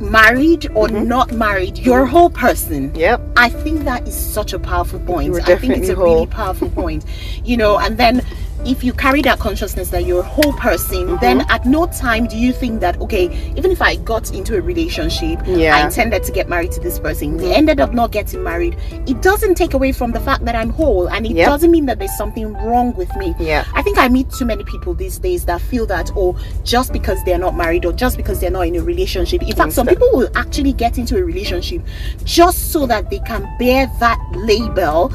married 0.00 0.66
or 0.74 0.88
Mm-hmm. 0.88 1.08
not 1.08 1.32
married, 1.32 1.78
you're 1.78 2.02
a 2.02 2.06
whole 2.06 2.30
person. 2.30 2.94
Yep. 2.94 3.20
I 3.36 3.48
think 3.48 3.84
that 3.84 4.06
is 4.08 4.14
such 4.14 4.52
a 4.52 4.58
powerful 4.58 4.98
point. 5.00 5.34
I 5.36 5.56
think 5.56 5.76
it's 5.76 5.88
a 5.88 5.94
definitely 5.94 5.94
really 5.94 6.26
powerful 6.26 6.70
point. 6.70 7.04
You 7.44 7.56
know, 7.58 7.78
and 7.78 7.96
then 7.98 8.24
if 8.66 8.82
you 8.82 8.92
carry 8.92 9.22
that 9.22 9.38
consciousness 9.38 9.90
that 9.90 10.04
you're 10.06 10.20
a 10.20 10.22
whole 10.22 10.52
person, 10.54 10.84
Mm-hmm. 11.04 11.16
then 11.20 11.40
at 11.50 11.66
no 11.66 11.86
time 11.86 12.26
do 12.26 12.36
you 12.36 12.52
think 12.52 12.80
that 12.80 13.00
okay, 13.00 13.24
even 13.56 13.70
if 13.70 13.82
I 13.82 13.96
got 13.96 14.32
into 14.32 14.56
a 14.56 14.60
relationship, 14.60 15.40
Yeah. 15.46 15.74
Mm-hmm. 15.74 15.74
I 15.74 15.86
intended 15.86 16.22
to 16.24 16.32
get 16.32 16.48
married 16.48 16.72
to 16.72 16.80
this 16.80 16.98
person, 16.98 17.36
we 17.36 17.52
ended 17.52 17.80
up 17.80 17.92
not 17.92 18.10
getting 18.12 18.42
married. 18.42 18.76
It 19.06 19.20
doesn't 19.22 19.56
take 19.56 19.74
away 19.74 19.92
from 19.92 20.12
the 20.12 20.20
fact 20.20 20.44
that 20.44 20.54
I'm 20.54 20.70
whole, 20.70 21.08
and 21.08 21.26
it 21.26 21.32
Yep. 21.32 21.46
doesn't 21.48 21.70
mean 21.70 21.86
that 21.86 21.98
there's 21.98 22.16
something 22.16 22.52
wrong 22.54 22.94
with 22.94 23.14
me. 23.16 23.34
Yeah. 23.38 23.64
I 23.74 23.82
think 23.82 23.98
I 23.98 24.08
meet 24.08 24.30
too 24.30 24.44
many 24.44 24.64
people 24.64 24.94
these 24.94 25.18
days 25.18 25.44
that 25.46 25.60
feel 25.60 25.86
that 25.86 26.10
oh, 26.16 26.36
just 26.64 26.92
because 26.92 27.22
they're 27.24 27.38
not 27.38 27.56
married 27.56 27.84
or 27.84 27.92
just 27.92 28.16
because 28.16 28.40
they're 28.40 28.50
not 28.50 28.66
in 28.66 28.76
a 28.76 28.82
relationship. 28.82 29.42
In 29.42 29.54
fact, 29.54 29.72
some 29.72 29.86
people 29.86 30.08
will 30.12 30.28
actually 30.36 30.72
get 30.72 30.96
into 30.98 31.16
a 31.18 31.22
relationship 31.24 31.82
just 32.24 32.72
so 32.72 32.86
that 32.86 33.10
they 33.10 33.18
can 33.20 33.42
bear 33.58 33.90
that 34.00 34.18
label 34.34 35.12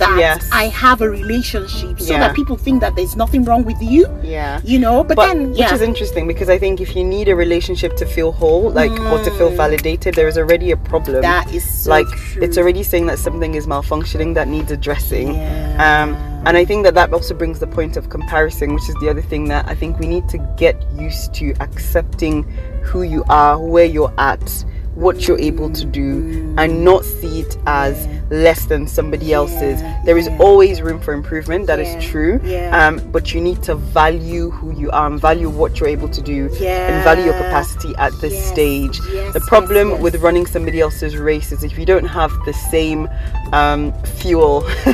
that 0.00 0.18
Yes. 0.18 0.48
I 0.52 0.64
have 0.68 1.00
a 1.02 1.08
relationship, 1.08 2.00
so 2.00 2.12
Yeah. 2.12 2.20
that 2.20 2.34
people 2.34 2.56
think 2.56 2.80
that 2.80 2.96
there's 2.96 3.16
nothing 3.16 3.44
wrong 3.44 3.62
with 3.64 3.80
you. 3.80 4.06
Yeah. 4.22 4.60
You 4.64 4.78
know, 4.78 5.04
but, 5.04 5.16
But 5.16 5.26
then 5.28 5.50
which 5.52 5.72
is 5.72 5.82
interesting 5.82 6.26
because 6.26 6.48
I 6.50 6.58
think 6.58 6.80
if 6.80 6.96
you 6.96 7.04
need 7.04 7.28
a 7.28 7.36
relationship 7.36 7.96
to 7.96 8.06
feel 8.06 8.32
whole, 8.32 8.70
like 8.70 8.90
or 9.12 9.18
to 9.22 9.30
feel 9.38 9.50
validated, 9.50 10.14
there 10.14 10.28
is 10.28 10.36
already 10.36 10.72
a 10.72 10.76
problem. 10.76 11.20
Mm. 11.20 11.22
that 11.22 11.54
is 11.54 11.64
so 11.84 11.90
like 11.90 12.06
true. 12.08 12.42
it's 12.42 12.56
already 12.58 12.82
saying 12.82 13.06
that 13.06 13.18
something 13.18 13.54
is 13.54 13.66
malfunctioning 13.66 14.34
that 14.34 14.48
needs 14.48 14.70
addressing. 14.72 15.34
Yeah. 15.34 16.02
Um, 16.02 16.08
and 16.46 16.56
I 16.56 16.64
think 16.64 16.84
that 16.84 16.94
that 16.94 17.12
also 17.12 17.34
brings 17.34 17.58
the 17.58 17.66
point 17.66 17.96
of 17.96 18.08
comparison, 18.08 18.74
which 18.74 18.88
is 18.88 18.94
the 19.02 19.08
other 19.10 19.20
thing 19.22 19.44
that 19.48 19.68
I 19.68 19.74
think 19.74 19.98
we 19.98 20.06
need 20.06 20.26
to 20.30 20.38
get 20.56 20.76
used 20.98 21.34
to 21.34 21.54
accepting 21.60 22.44
who 22.82 23.02
you 23.02 23.22
are, 23.28 23.58
where 23.58 23.84
you're 23.84 24.12
at, 24.18 24.64
what 24.94 25.26
you're 25.26 25.38
able 25.38 25.70
to 25.70 25.84
do 25.84 26.54
and 26.58 26.84
not 26.84 27.04
see 27.04 27.40
it 27.40 27.56
as 27.66 28.06
less 28.30 28.66
than 28.66 28.86
somebody 28.86 29.32
else's. 29.32 29.80
There 30.04 30.18
is 30.18 30.28
always 30.38 30.82
room 30.82 31.00
for 31.00 31.12
improvement, 31.14 31.66
That 31.66 31.80
is 31.80 32.02
true. 32.04 32.40
Um, 32.72 32.98
but 33.10 33.34
you 33.34 33.40
need 33.40 33.62
to 33.64 33.74
value 33.74 34.50
who 34.50 34.72
you 34.78 34.90
are 34.90 35.06
and 35.10 35.20
value 35.20 35.48
what 35.48 35.78
you're 35.80 35.88
able 35.88 36.08
to 36.08 36.20
do 36.22 36.46
and 36.60 37.04
value 37.04 37.24
your 37.24 37.34
capacity 37.34 37.94
at 37.98 38.12
this 38.20 38.34
stage. 38.48 38.98
the 39.32 39.42
problem 39.46 40.00
with 40.00 40.16
running 40.16 40.46
somebody 40.46 40.80
else's 40.80 41.16
race 41.16 41.52
is 41.52 41.64
if 41.64 41.78
you 41.78 41.84
don't 41.86 42.04
have 42.06 42.32
the 42.44 42.52
same 42.52 43.08
um, 43.52 43.92
fuel 44.04 44.62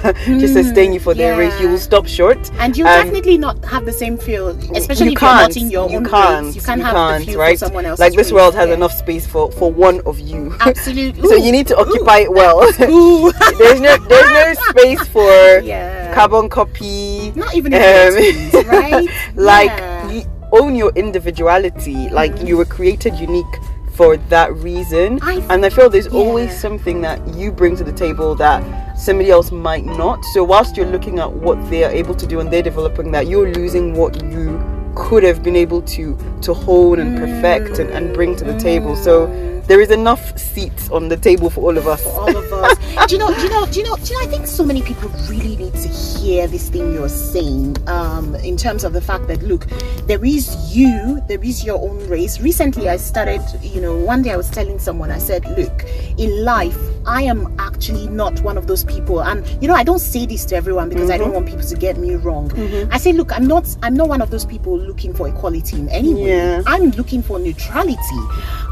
to 0.41 0.49
sustain 0.49 0.93
you 0.93 1.01
for 1.01 1.15
their 1.15 1.37
race, 1.39 1.59
you 1.61 1.69
will 1.69 1.79
stop 1.79 2.07
short. 2.07 2.51
And 2.59 2.77
you 2.77 2.87
Um, 2.87 3.05
definitely 3.05 3.39
not 3.39 3.63
have 3.65 3.85
the 3.85 3.93
same 3.93 4.17
fuel, 4.17 4.49
especially 4.75 5.11
you 5.11 5.13
if 5.17 5.23
you're 5.23 5.31
not 5.31 5.57
in 5.57 5.71
your 5.71 5.91
you 5.91 5.97
own 5.99 6.05
can't, 6.07 6.47
race. 6.47 6.57
You 6.57 6.63
can't 6.63 6.79
you 6.81 6.85
have 6.87 6.95
can't, 6.95 7.25
the 7.27 7.33
feel 7.33 7.41
right? 7.41 7.59
for 7.59 7.65
someone 7.67 7.85
else. 7.87 8.01
Like 8.01 8.15
this 8.15 8.33
world 8.33 8.55
has 8.55 8.71
enough 8.71 8.93
space 8.93 9.27
for 9.27 9.51
for 9.53 9.71
one 9.71 9.86
of 10.07 10.19
you. 10.21 10.55
Absolutely. 10.61 11.29
so 11.29 11.35
you 11.37 11.53
need 11.53 11.67
to 11.69 11.77
occupy 11.77 12.19
it 12.19 12.33
well. 12.33 12.63
Ooh. 12.83 13.33
there's 13.59 13.81
no 13.81 13.97
there's 13.97 14.31
no 14.31 14.55
space 14.71 15.07
for 15.09 15.59
yeah. 15.61 16.15
carbon 16.15 16.49
copy. 16.49 17.33
Not 17.35 17.55
even 17.55 17.73
um, 17.75 17.81
the 17.81 18.65
right? 18.69 19.09
like 19.37 19.71
Yeah. 19.71 20.11
you 20.11 20.23
own 20.53 20.75
your 20.75 20.93
individuality. 20.95 22.09
Like 22.11 22.43
you 22.43 22.57
were 22.57 22.65
created 22.65 23.15
unique 23.15 23.55
for 23.95 24.17
that 24.29 24.53
reason. 24.57 25.19
I- 25.23 25.45
and 25.49 25.65
I 25.65 25.71
feel 25.71 25.89
there's 25.89 26.09
always 26.09 26.59
something 26.59 27.01
that 27.01 27.19
you 27.35 27.51
bring 27.51 27.77
to 27.77 27.85
the 27.85 27.93
table 27.93 28.35
that 28.37 28.61
somebody 28.99 29.31
else 29.31 29.51
might 29.51 29.85
not. 29.85 30.23
So 30.35 30.45
whilst 30.45 30.77
you're 30.77 30.87
looking 30.87 31.19
at 31.19 31.33
what 31.33 31.57
they 31.71 31.85
are 31.85 31.91
able 31.91 32.15
to 32.15 32.27
do 32.27 32.41
and 32.41 32.51
they're 32.53 32.63
developing 32.63 33.11
that, 33.13 33.27
you're 33.27 33.51
losing 33.53 33.95
what 33.95 34.23
you 34.23 34.59
could 34.97 35.23
have 35.23 35.43
been 35.43 35.55
able 35.55 35.83
to 35.83 36.19
to 36.43 36.53
hone 36.53 36.99
and 36.99 37.17
perfect 37.17 37.79
and, 37.79 37.91
and 37.91 38.13
bring 38.13 38.35
to 38.35 38.45
the 38.45 38.59
table. 38.59 38.97
So 38.97 39.27
there 39.67 39.81
is 39.81 39.91
enough 39.91 40.37
seats 40.39 40.91
on 40.91 41.09
the 41.09 41.17
table 41.17 41.51
for 41.51 41.61
all 41.61 41.77
of 41.79 41.87
us. 41.87 42.05
all 42.07 42.37
of 42.37 42.53
us. 42.53 42.79
Do 43.05 43.15
you 43.15 43.19
know? 43.19 43.35
Do 43.35 43.43
you 43.43 43.51
know? 43.51 43.67
Do 43.67 43.79
you 43.79 43.85
know? 43.85 43.97
Do 43.97 44.13
you 44.13 44.19
know? 44.19 44.27
I 44.27 44.31
think 44.31 44.47
so 44.47 44.65
many 44.65 44.83
people 44.83 45.11
really 45.29 45.57
need 45.57 45.75
to 45.75 45.89
hear 45.89 46.47
this 46.47 46.69
thing 46.71 46.93
you're 46.93 47.09
saying. 47.09 47.77
Um, 47.89 48.35
in 48.37 48.57
terms 48.57 48.85
of 48.85 48.93
the 48.93 49.01
fact 49.01 49.29
that 49.29 49.43
look, 49.43 49.67
there 50.07 50.25
is 50.25 50.75
you, 50.75 51.21
there 51.29 51.43
is 51.43 51.65
your 51.65 51.79
own 51.79 52.09
race. 52.09 52.41
Recently, 52.41 52.89
I 52.89 52.97
started. 52.97 53.43
You 53.63 53.81
know, 53.81 53.97
one 53.97 54.23
day 54.23 54.33
I 54.33 54.37
was 54.37 54.49
telling 54.51 54.79
someone, 54.79 55.11
I 55.11 55.19
said, 55.19 55.45
look, 55.59 55.85
in 56.17 56.45
life, 56.45 56.79
I 57.07 57.23
am 57.23 57.55
actually 57.59 58.09
not 58.09 58.41
one 58.41 58.57
of 58.57 58.67
those 58.67 58.85
people. 58.85 59.23
And 59.23 59.47
you 59.63 59.69
know, 59.69 59.75
I 59.75 59.85
don't 59.85 59.99
say 59.99 60.27
this 60.27 60.45
to 60.47 60.57
everyone 60.57 60.89
because 60.89 61.11
I 61.11 61.19
don't 61.19 61.33
want 61.33 61.47
people 61.47 61.65
to 61.65 61.77
get 61.77 61.99
me 61.99 62.15
wrong. 62.15 62.51
I 62.91 62.99
say, 62.99 63.13
look, 63.13 63.33
I'm 63.33 63.47
not. 63.47 63.77
I'm 63.83 63.95
not 63.95 64.09
one 64.09 64.23
of 64.23 64.31
those 64.31 64.45
people 64.45 64.79
looking 64.79 65.13
for 65.13 65.29
equality 65.29 65.77
in 65.77 65.89
any 65.91 66.15
way. 66.15 66.37
Yeah. 66.37 66.63
I'm 66.67 66.91
looking 66.93 67.23
for 67.23 67.39
neutrality. 67.39 67.97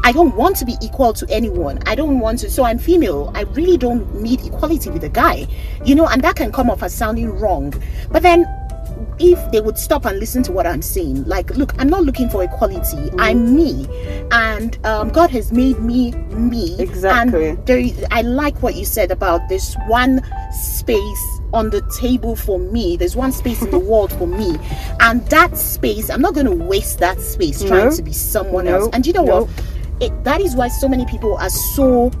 I 0.03 0.11
don't 0.11 0.35
want 0.35 0.55
to 0.57 0.65
be 0.65 0.75
equal 0.81 1.13
to 1.13 1.25
anyone. 1.29 1.79
I 1.85 1.95
don't 1.95 2.19
want 2.19 2.39
to. 2.39 2.49
So 2.49 2.63
I'm 2.63 2.77
female. 2.77 3.31
I 3.33 3.41
really 3.41 3.77
don't 3.77 4.14
need 4.21 4.45
equality 4.45 4.89
with 4.89 5.03
a 5.03 5.09
guy, 5.09 5.47
you 5.83 5.95
know, 5.95 6.07
and 6.07 6.21
that 6.23 6.35
can 6.35 6.51
come 6.51 6.69
off 6.69 6.83
as 6.83 6.93
sounding 6.93 7.29
wrong. 7.39 7.73
But 8.11 8.21
then, 8.23 8.45
if 9.19 9.39
they 9.51 9.61
would 9.61 9.77
stop 9.77 10.05
and 10.05 10.19
listen 10.19 10.43
to 10.43 10.51
what 10.51 10.65
I'm 10.67 10.81
saying, 10.81 11.23
like, 11.25 11.49
look, 11.51 11.73
I'm 11.79 11.89
not 11.89 12.03
looking 12.03 12.29
for 12.29 12.43
equality. 12.43 13.09
I'm 13.17 13.55
me, 13.55 13.87
and 14.31 14.77
um, 14.85 15.09
God 15.09 15.29
has 15.31 15.51
made 15.51 15.79
me 15.79 16.11
me. 16.11 16.77
Exactly. 16.79 17.49
And 17.49 17.69
is- 17.69 18.05
I 18.11 18.21
like 18.21 18.61
what 18.61 18.75
you 18.75 18.85
said 18.85 19.11
about 19.11 19.47
this 19.49 19.75
one 19.87 20.21
space 20.51 21.39
on 21.53 21.69
the 21.69 21.81
table 21.99 22.35
for 22.35 22.59
me. 22.59 22.97
There's 22.97 23.15
one 23.15 23.31
space 23.31 23.61
in 23.61 23.71
the 23.71 23.79
world 23.91 24.11
for 24.13 24.27
me, 24.27 24.57
and 24.99 25.25
that 25.27 25.57
space, 25.57 26.09
I'm 26.09 26.21
not 26.21 26.33
going 26.33 26.47
to 26.47 26.55
waste 26.55 26.99
that 26.99 27.19
space 27.21 27.63
trying 27.63 27.89
No. 27.89 27.95
to 27.95 28.01
be 28.01 28.13
someone 28.13 28.65
No. 28.65 28.75
else. 28.75 28.89
And 28.93 29.05
you 29.05 29.13
know 29.13 29.23
No. 29.25 29.43
what? 29.43 29.49
It, 30.01 30.23
that 30.25 30.41
is 30.41 30.55
why 30.57 30.67
so 30.67 30.89
many 30.89 31.05
people 31.05 31.37
are 31.37 31.49
so 31.49 32.11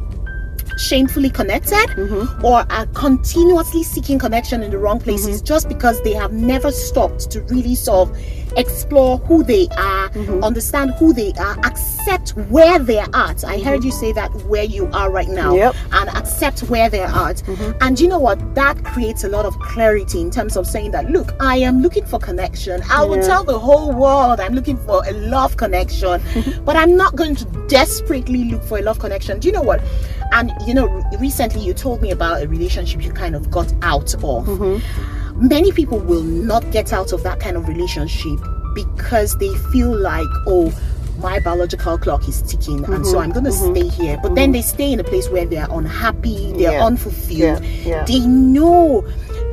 shamefully 0.77 1.29
connected 1.29 1.75
Mm-hmm. 1.95 2.43
or 2.45 2.65
are 2.71 2.85
continuously 2.87 3.83
seeking 3.83 4.19
connection 4.19 4.61
in 4.63 4.71
the 4.71 4.77
wrong 4.77 4.99
places 4.99 5.37
Mm-hmm. 5.37 5.45
just 5.45 5.67
because 5.69 6.01
they 6.03 6.13
have 6.13 6.33
never 6.33 6.71
stopped 6.71 7.29
to 7.31 7.41
really 7.43 7.75
sort 7.75 8.09
of 8.09 8.17
explore 8.57 9.17
who 9.19 9.43
they 9.43 9.67
are, 9.77 10.09
Mm-hmm. 10.09 10.43
understand 10.43 10.91
who 10.99 11.11
they 11.13 11.33
are, 11.33 11.57
accept 11.65 12.29
where 12.49 12.79
they're 12.79 13.07
at. 13.13 13.43
I 13.43 13.59
heard 13.59 13.83
you 13.83 13.91
say 13.91 14.11
that 14.13 14.31
where 14.45 14.63
you 14.63 14.87
are 14.93 15.11
right 15.11 15.27
now 15.27 15.51
Mm-hmm. 15.51 15.57
Yep. 15.57 15.73
Mm-hmm. 15.75 15.93
and 15.95 16.09
accept 16.17 16.59
where 16.63 16.89
they're 16.89 17.07
at. 17.07 17.43
And 17.81 17.99
you 17.99 18.07
know 18.07 18.19
what? 18.19 18.55
That 18.55 18.83
creates 18.83 19.23
a 19.23 19.29
lot 19.29 19.45
of 19.45 19.57
clarity 19.59 20.21
in 20.21 20.31
terms 20.31 20.55
of 20.57 20.67
saying 20.67 20.91
that, 20.91 21.09
look, 21.09 21.33
I 21.39 21.57
am 21.57 21.81
looking 21.81 22.05
for 22.05 22.19
connection. 22.19 22.81
I 22.89 23.03
will 23.03 23.17
Yeah. 23.17 23.27
tell 23.27 23.43
the 23.43 23.59
whole 23.59 23.91
world 23.91 24.39
I'm 24.39 24.53
looking 24.53 24.77
for 24.77 25.03
a 25.05 25.11
love 25.11 25.57
connection, 25.57 26.21
but 26.65 26.75
I'm 26.75 26.95
not 26.95 27.15
going 27.15 27.35
to 27.37 27.45
desperately 27.67 28.45
look 28.45 28.63
for 28.63 28.77
a 28.77 28.81
love 28.81 28.99
connection. 28.99 29.39
Do 29.39 29.47
you 29.47 29.53
know 29.53 29.61
what? 29.61 29.81
And 30.31 30.51
you 30.65 30.73
know, 30.73 30.87
recently 31.19 31.61
you 31.61 31.73
told 31.73 32.01
me 32.01 32.11
about 32.11 32.43
a 32.43 32.47
relationship 32.47 33.03
you 33.03 33.11
kind 33.11 33.35
of 33.35 33.49
got 33.51 33.71
out 33.81 34.13
of. 34.15 34.21
Mm-hmm. 34.21 35.47
Many 35.47 35.71
people 35.71 35.99
will 35.99 36.23
not 36.23 36.71
get 36.71 36.93
out 36.93 37.11
of 37.11 37.23
that 37.23 37.39
kind 37.39 37.57
of 37.57 37.67
relationship 37.67 38.39
because 38.73 39.37
they 39.37 39.53
feel 39.71 39.95
like, 39.95 40.27
oh, 40.47 40.73
my 41.19 41.39
biological 41.39 41.97
clock 41.97 42.27
is 42.27 42.41
ticking, 42.41 42.83
and 42.85 43.05
so 43.05 43.13
mm-hmm. 43.13 43.17
I'm 43.19 43.31
going 43.31 43.45
to 43.45 43.51
mm-hmm. 43.51 43.75
stay 43.75 43.87
here. 43.87 44.19
But 44.21 44.35
then 44.35 44.51
they 44.51 44.61
stay 44.61 44.91
in 44.91 44.99
a 44.99 45.03
place 45.03 45.29
where 45.29 45.45
they're 45.45 45.67
unhappy, 45.69 46.51
they're 46.53 46.73
Yeah. 46.73 46.85
unfulfilled. 46.85 47.63
Yeah, 47.63 47.87
yeah. 47.87 48.05
They 48.05 48.19
know, 48.19 49.05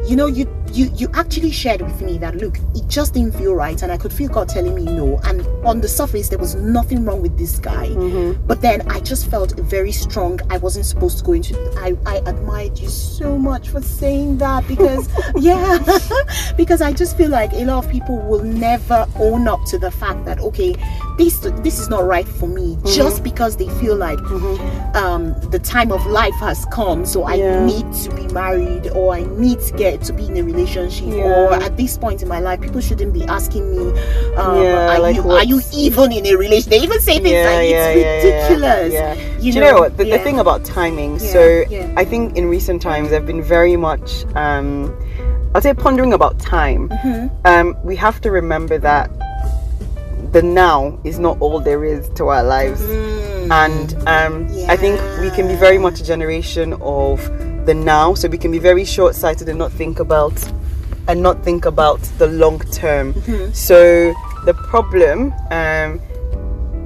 you 0.06 0.16
know, 0.16 0.26
you 0.26 0.46
you 0.72 0.90
you 0.96 1.08
actually 1.14 1.50
shared 1.50 1.82
with 1.82 2.00
me 2.00 2.18
that 2.18 2.37
look, 2.37 2.56
it 2.74 2.87
just 2.88 3.14
didn't 3.14 3.35
feel 3.35 3.54
right, 3.54 3.80
and 3.82 3.92
I 3.92 3.96
could 3.96 4.12
feel 4.12 4.28
God 4.28 4.48
telling 4.48 4.74
me 4.74 4.85
no. 4.85 5.18
And 5.24 5.46
on 5.66 5.80
the 5.80 5.88
surface, 5.88 6.28
there 6.28 6.38
was 6.38 6.54
nothing 6.54 7.04
wrong 7.04 7.20
with 7.22 7.37
this 7.38 7.58
guy, 7.58 7.88
Mm-hmm. 7.88 8.46
but 8.46 8.61
then 8.62 8.82
I 8.90 9.00
just 9.00 9.30
felt 9.30 9.58
very 9.61 9.92
strong. 9.92 10.40
I 10.50 10.58
wasn't 10.58 10.87
supposed 10.87 11.18
to 11.18 11.24
go 11.24 11.32
into. 11.32 11.54
I 11.78 11.96
I 12.06 12.16
admired 12.26 12.78
you 12.78 12.88
so 12.88 13.38
much 13.38 13.68
for 13.68 13.80
saying 13.82 14.38
that 14.38 14.66
because 14.66 15.08
yeah, 15.37 15.78
because 16.56 16.80
I 16.82 16.92
just 16.92 17.16
feel 17.16 17.30
like 17.30 17.52
a 17.52 17.64
lot 17.64 17.85
of 17.85 17.90
people 17.90 18.18
will 18.18 18.42
never 18.44 19.06
own 19.16 19.48
up 19.48 19.61
to 19.66 19.78
the 19.78 19.90
fact 19.90 20.24
that 20.24 20.40
okay, 20.40 20.74
this 21.18 21.38
this 21.62 21.78
is 21.78 21.88
not 21.88 22.04
right 22.06 22.26
for 22.26 22.48
me, 22.48 22.62
Mm-hmm. 22.76 22.87
just 22.96 23.22
because 23.22 23.56
they 23.56 23.68
feel 23.80 23.96
like 23.96 24.18
um 24.94 25.35
the 25.50 25.58
time 25.58 25.92
of 25.92 26.04
life 26.06 26.35
has 26.40 26.64
come, 26.66 27.04
so 27.04 27.24
I 27.24 27.35
Yeah. 27.35 27.66
need 27.66 27.92
to 28.04 28.14
be 28.14 28.26
married 28.32 28.88
or 28.92 29.14
I 29.14 29.22
need 29.22 29.61
to 29.61 29.72
get 29.76 30.02
to 30.04 30.12
be 30.12 30.26
in 30.26 30.37
a 30.37 30.42
relationship 30.42 30.62
Yeah. 30.66 31.25
or 31.25 31.55
at 31.55 31.77
this 31.77 31.96
point 31.98 32.22
in 32.22 32.29
my 32.29 32.40
life 32.40 32.61
people 32.61 32.81
shouldn't 32.81 33.12
be 33.12 33.25
asking 33.25 33.70
me 33.70 33.90
um, 34.37 34.62
Yeah, 34.62 34.94
are 34.96 34.98
like 35.01 35.16
you 35.16 35.31
are 35.31 35.44
you 35.44 35.61
even 35.72 36.12
in 36.12 36.27
a 36.27 36.35
relationship 36.37 36.70
they 36.70 36.81
even 36.81 37.01
say 37.01 37.14
things 37.18 37.31
yeah, 37.31 37.51
like 37.51 37.66
it's 37.68 38.25
ridiculous 38.25 38.92
Yeah, 38.92 39.14
you 39.40 39.53
Do 39.53 39.61
know, 39.61 39.66
you 39.66 39.72
know 39.72 39.81
what? 39.81 39.96
The, 39.96 40.05
the 40.05 40.18
thing 40.18 40.38
about 40.38 40.64
timing. 40.64 41.18
So. 41.18 41.64
I 41.96 42.05
think 42.05 42.37
in 42.37 42.46
recent 42.46 42.81
times 42.81 43.12
I've 43.12 43.27
been 43.27 43.42
very 43.42 43.77
much, 43.77 44.25
um, 44.35 44.94
I'd 45.55 45.62
say, 45.62 45.75
pondering 45.75 46.12
about 46.12 46.38
time. 46.38 46.88
Mm-hmm. 46.88 47.46
Um, 47.46 47.77
we 47.85 47.96
have 47.96 48.20
to 48.22 48.31
remember 48.31 48.79
that 48.79 49.11
the 50.33 50.42
now 50.42 50.98
is 51.05 51.18
not 51.18 51.38
all 51.40 51.61
there 51.61 51.85
is 51.85 52.09
to 52.11 52.29
our 52.29 52.42
lives, 52.42 52.81
Mm. 53.42 53.51
and 53.51 53.94
um, 54.09 54.70
I 54.70 54.77
think 54.77 55.01
we 55.20 55.29
can 55.31 55.48
be 55.48 55.57
very 55.57 55.77
much 55.79 56.01
a 56.01 56.05
generation 56.05 56.75
of 56.81 57.20
the 57.64 57.75
now. 57.75 58.14
So 58.14 58.29
we 58.29 58.38
can 58.38 58.51
be 58.51 58.59
very 58.59 58.85
short-sighted 58.85 59.48
and 59.48 59.59
not 59.59 59.72
think 59.72 60.01
about 60.01 60.33
and 61.09 61.22
not 61.22 61.42
think 61.44 61.64
about 61.66 62.01
the 62.18 62.27
long 62.29 62.61
term. 62.70 63.14
Mm-hmm. 63.14 63.53
So 63.53 64.14
the 64.44 64.55
problem 64.55 65.33
um, 65.51 66.01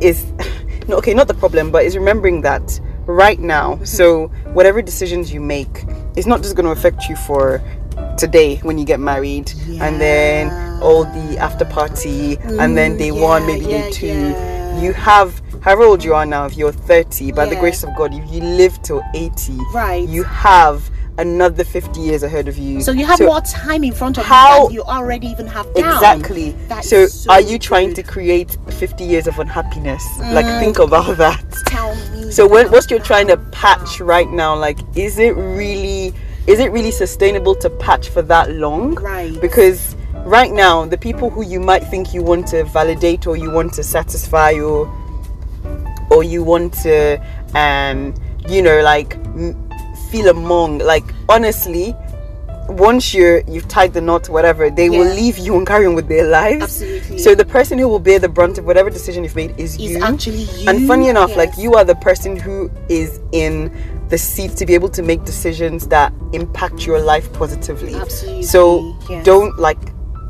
is 0.00 0.24
no 0.88 0.96
okay, 0.96 1.14
not 1.14 1.28
the 1.28 1.34
problem, 1.34 1.70
but 1.70 1.84
is 1.84 1.96
remembering 1.96 2.40
that 2.42 2.80
right 3.06 3.38
now. 3.38 3.78
So 3.84 4.28
whatever 4.52 4.82
decisions 4.82 5.32
you 5.32 5.40
make, 5.40 5.84
it's 6.16 6.26
not 6.26 6.42
just 6.42 6.56
going 6.56 6.66
to 6.66 6.72
affect 6.72 7.08
you 7.08 7.16
for 7.16 7.62
today 8.18 8.56
when 8.58 8.78
you 8.78 8.84
get 8.84 9.00
married 9.00 9.52
and 9.80 10.00
then 10.00 10.50
all 10.82 11.04
the 11.04 11.38
after 11.38 11.64
party 11.64 12.36
and 12.58 12.76
then 12.76 12.96
day 12.96 13.10
one 13.10 13.46
maybe 13.46 13.66
yeah, 13.66 13.82
day 13.82 13.90
two 13.90 14.06
yeah. 14.06 14.80
you 14.80 14.92
have 14.92 15.42
however 15.66 15.82
old 15.82 16.02
you 16.04 16.14
are 16.14 16.24
now 16.24 16.46
if 16.46 16.56
you're 16.56 16.72
30 16.72 17.32
by 17.32 17.44
the 17.44 17.56
grace 17.56 17.82
of 17.82 17.90
god 17.96 18.14
if 18.14 18.32
you 18.32 18.40
live 18.40 18.80
till 18.82 19.02
80 19.14 19.58
Right. 19.74 20.08
you 20.08 20.22
have 20.22 20.88
another 21.18 21.64
50 21.64 22.00
years 22.00 22.22
ahead 22.22 22.46
of 22.46 22.56
you 22.56 22.80
so 22.80 22.92
you 22.92 23.04
have 23.04 23.18
more 23.20 23.40
time 23.40 23.82
in 23.82 23.92
front 23.92 24.16
of 24.16 24.24
how- 24.24 24.68
you 24.68 24.74
you 24.76 24.82
already 24.84 25.26
even 25.28 25.46
have 25.46 25.66
down. 25.74 25.94
Exactly. 25.94 26.54
So, 26.82 27.06
so 27.06 27.32
are 27.32 27.40
you 27.40 27.58
trying 27.58 27.94
to 27.94 28.02
create 28.02 28.58
50 28.68 29.04
years 29.04 29.26
of 29.26 29.38
unhappiness? 29.38 30.04
Like, 30.20 30.44
mm. 30.44 30.60
think 30.60 30.78
about 30.78 31.16
that. 31.16 31.42
tell 31.66 31.94
me 32.12 32.30
So, 32.30 32.44
about 32.46 32.70
what 32.70 32.90
you're 32.90 33.00
trying 33.12 33.28
to 33.28 33.38
patch 33.62 34.00
right 34.00 34.30
now, 34.30 34.54
like, 34.54 34.78
is 34.94 35.18
it 35.18 35.34
really, 35.36 36.12
is 36.46 36.60
it 36.60 36.70
really 36.72 36.90
sustainable 36.90 37.54
to 37.56 37.70
patch 37.70 38.10
for 38.10 38.20
that 38.22 38.52
long? 38.52 38.94
Right. 38.96 39.40
Because 39.40 39.96
right 40.26 40.52
now, 40.52 40.84
the 40.84 40.98
people 40.98 41.30
who 41.30 41.42
you 41.42 41.58
might 41.58 41.84
think 41.84 42.12
you 42.12 42.22
want 42.22 42.46
to 42.48 42.64
validate 42.64 43.26
or 43.26 43.36
you 43.38 43.50
want 43.50 43.72
to 43.74 43.82
satisfy 43.82 44.52
or, 44.52 44.86
or 46.16 46.24
you 46.24 46.42
want 46.42 46.72
to, 46.82 47.20
um, 47.54 48.14
you 48.48 48.62
know, 48.62 48.80
like, 48.82 49.14
m- 49.16 49.54
feel 50.10 50.28
among, 50.28 50.78
like, 50.78 51.04
honestly, 51.28 51.94
once 52.68 53.14
you're 53.14 53.42
you've 53.46 53.68
tied 53.68 53.92
the 53.92 54.00
knot, 54.00 54.28
whatever, 54.28 54.70
they 54.70 54.88
will 54.90 55.06
leave 55.14 55.38
you 55.38 55.56
and 55.56 55.64
carry 55.66 55.86
on 55.86 55.94
with 55.94 56.08
their 56.08 56.26
lives. 56.26 56.62
Absolutely. 56.82 57.18
So 57.18 57.34
the 57.34 57.44
person 57.44 57.78
who 57.78 57.86
will 57.88 58.00
bear 58.00 58.18
the 58.18 58.28
brunt 58.28 58.58
of 58.58 58.64
whatever 58.64 58.90
decision 58.90 59.22
you've 59.22 59.36
made 59.36 59.54
is 59.58 59.74
Is 59.76 59.92
you. 59.92 60.02
actually 60.02 60.42
you. 60.58 60.68
And 60.68 60.86
funny 60.86 61.08
enough, 61.08 61.36
like 61.36 61.56
you 61.56 61.74
are 61.74 61.84
the 61.84 61.94
person 61.96 62.34
who 62.36 62.68
is 62.88 63.20
in 63.32 63.70
the 64.08 64.18
seat 64.18 64.56
to 64.56 64.66
be 64.66 64.74
able 64.74 64.88
to 64.88 65.02
make 65.02 65.24
decisions 65.24 65.86
that 65.88 66.12
impact 66.32 66.86
your 66.86 67.00
life 67.00 67.32
positively. 67.32 67.94
Absolutely, 67.94 68.42
So 68.42 68.96
yes. 69.08 69.24
don't 69.24 69.56
like 69.58 69.78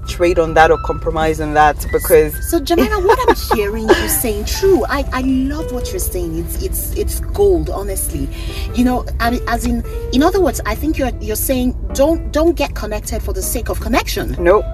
trade 0.07 0.39
on 0.39 0.55
that 0.55 0.71
or 0.71 0.79
compromise 0.79 1.41
on 1.41 1.55
that 1.55 1.77
because 1.93 2.35
So 2.49 2.61
Jamila, 2.61 3.01
what 3.01 3.19
I'm 3.29 3.57
hearing 3.57 3.89
you 3.89 4.09
saying, 4.09 4.45
true. 4.47 4.85
I, 4.89 5.05
I 5.13 5.21
love 5.23 5.73
what 5.73 5.91
you're 5.91 5.99
saying. 5.99 6.39
It's 6.39 6.63
it's 6.63 6.95
it's 6.97 7.21
gold, 7.21 7.71
honestly. 7.71 8.29
You 8.75 8.85
know, 8.85 9.05
as 9.21 9.67
in 9.67 9.85
in 10.13 10.23
other 10.23 10.41
words, 10.41 10.61
I 10.67 10.75
think 10.75 10.99
you're 10.99 11.13
you're 11.21 11.37
saying 11.37 11.73
don't 11.95 12.33
don't 12.33 12.55
get 12.55 12.75
connected 12.75 13.23
for 13.23 13.33
the 13.33 13.43
sake 13.43 13.69
of 13.69 13.81
connection. 13.81 14.37
nope. 14.39 14.65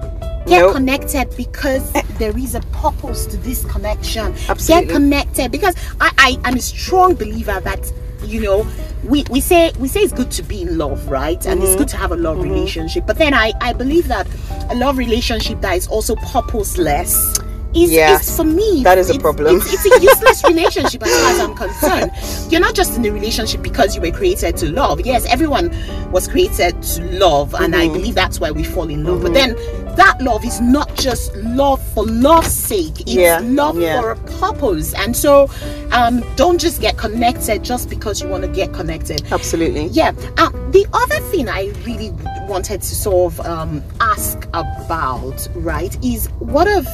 Get 0.45 0.59
nope. 0.59 0.73
connected 0.75 1.33
because 1.37 1.95
eh. 1.95 2.01
there 2.17 2.37
is 2.37 2.53
a 2.53 2.59
purpose 2.73 3.25
to 3.27 3.37
this 3.37 3.63
connection. 3.63 4.33
Absolutely. 4.49 4.87
Get 4.87 4.93
connected 4.93 5.51
because 5.53 5.75
I, 6.01 6.11
I 6.17 6.39
I'm 6.43 6.55
a 6.57 6.61
strong 6.61 7.15
believer 7.15 7.61
that 7.61 7.93
you 8.33 8.41
know 8.41 8.67
we, 9.03 9.23
we 9.29 9.39
say 9.41 9.71
we 9.79 9.87
say 9.87 9.99
it's 10.01 10.13
good 10.13 10.31
to 10.31 10.43
be 10.43 10.61
in 10.61 10.77
love, 10.77 11.09
right? 11.09 11.45
And 11.45 11.59
Mm-hmm. 11.59 11.67
it's 11.67 11.75
good 11.75 11.89
to 11.89 11.97
have 11.97 12.11
a 12.11 12.15
love 12.15 12.41
relationship. 12.41 13.05
But 13.05 13.17
then 13.17 13.33
I 13.33 13.51
I 13.61 13.73
believe 13.73 14.07
that 14.07 14.25
a 14.69 14.75
love 14.75 14.97
relationship 14.97 15.59
that 15.61 15.75
is 15.75 15.87
also 15.87 16.15
purposeless 16.31 17.37
is, 17.75 17.91
Yes. 17.91 18.27
is 18.29 18.35
for 18.37 18.43
me 18.43 18.83
That 18.83 18.97
is 18.97 19.09
a 19.09 19.19
problem. 19.19 19.57
It's, 19.57 19.73
it's 19.73 19.85
a 19.85 20.01
useless 20.01 20.43
relationship 20.43 21.03
as 21.03 21.09
far 21.21 21.31
as 21.31 21.39
I'm 21.39 21.55
concerned. 21.55 22.11
You're 22.51 22.61
not 22.61 22.75
just 22.75 22.97
in 22.97 23.05
a 23.05 23.11
relationship 23.11 23.61
because 23.61 23.95
you 23.95 24.01
were 24.01 24.11
created 24.11 24.57
to 24.57 24.71
love. 24.71 25.01
Yes, 25.01 25.25
everyone 25.25 25.71
was 26.11 26.27
created 26.27 26.81
to 26.83 27.03
love, 27.17 27.53
and 27.55 27.75
I 27.75 27.87
believe 27.87 28.15
that's 28.15 28.39
why 28.39 28.51
we 28.51 28.63
fall 28.63 28.89
in 28.89 29.03
love. 29.03 29.21
But 29.23 29.33
then 29.33 29.55
that 29.95 30.21
love 30.21 30.43
is 30.45 30.59
not 30.61 30.93
just 30.95 31.35
love 31.37 31.81
for 31.93 32.05
love's 32.05 32.51
sake. 32.53 33.01
It's 33.01 33.13
Yeah, 33.13 33.39
love 33.43 33.79
yeah. 33.79 34.01
for 34.01 34.11
a 34.11 34.15
purpose. 34.15 34.93
And 34.95 35.15
so 35.15 35.49
um, 35.91 36.23
don't 36.35 36.59
just 36.59 36.81
get 36.81 36.97
connected 36.97 37.63
just 37.63 37.89
because 37.89 38.21
you 38.21 38.27
want 38.27 38.43
to 38.43 38.49
get 38.49 38.73
connected. 38.73 39.23
Absolutely. 39.31 39.85
Yeah. 39.87 40.09
Um, 40.37 40.71
the 40.71 40.85
other 40.93 41.19
thing 41.31 41.47
I 41.47 41.71
really 41.85 42.11
wanted 42.47 42.81
to 42.81 42.95
sort 42.95 43.33
of 43.33 43.45
um, 43.45 43.83
ask 44.01 44.47
about, 44.53 45.47
right, 45.55 45.95
is 46.03 46.27
what 46.39 46.67
if 46.67 46.87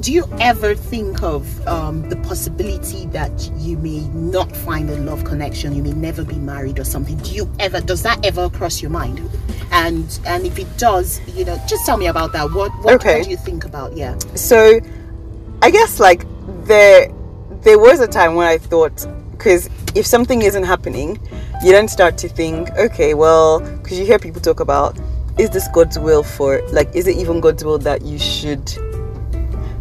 do 0.00 0.12
you 0.12 0.28
ever 0.40 0.74
think 0.74 1.22
of 1.22 1.66
um, 1.66 2.08
the 2.08 2.16
possibility 2.16 3.06
that 3.06 3.50
you 3.56 3.76
may 3.78 4.00
not 4.08 4.54
find 4.54 4.88
a 4.90 4.96
love 4.98 5.24
connection, 5.24 5.74
you 5.74 5.82
may 5.82 5.92
never 5.92 6.24
be 6.24 6.36
married 6.36 6.78
or 6.78 6.84
something? 6.84 7.16
Do 7.18 7.32
you 7.32 7.50
ever 7.58 7.80
does 7.80 8.02
that 8.02 8.24
ever 8.24 8.48
cross 8.48 8.80
your 8.80 8.90
mind? 8.90 9.20
And 9.72 10.18
and 10.24 10.46
if 10.46 10.58
it 10.58 10.68
does, 10.78 11.20
you 11.36 11.44
know, 11.44 11.60
just 11.66 11.84
tell 11.84 11.96
me 11.96 12.06
about 12.06 12.32
that. 12.32 12.52
What 12.52 12.70
what, 12.82 12.94
Okay. 12.94 13.18
what 13.18 13.24
do 13.24 13.30
you 13.30 13.36
think 13.36 13.64
about? 13.64 13.96
Yeah. 13.96 14.16
So 14.34 14.80
I 15.62 15.70
guess 15.70 15.98
like 15.98 16.24
there 16.64 17.12
there 17.62 17.78
was 17.78 18.00
a 18.00 18.06
time 18.06 18.34
when 18.36 18.46
I 18.46 18.58
thought 18.58 19.06
because 19.32 19.68
if 19.94 20.06
something 20.06 20.42
isn't 20.42 20.64
happening, 20.64 21.18
you 21.64 21.72
don't 21.72 21.88
start 21.88 22.18
to 22.18 22.28
think, 22.28 22.70
okay, 22.76 23.14
well, 23.14 23.60
because 23.60 23.98
you 23.98 24.04
hear 24.06 24.18
people 24.18 24.40
talk 24.40 24.60
about, 24.60 24.96
is 25.38 25.50
this 25.50 25.66
God's 25.72 25.98
will 25.98 26.22
for 26.22 26.60
like, 26.70 26.94
is 26.94 27.06
it 27.08 27.16
even 27.16 27.40
God's 27.40 27.64
will 27.64 27.78
that 27.78 28.02
you 28.02 28.18
should 28.18 28.72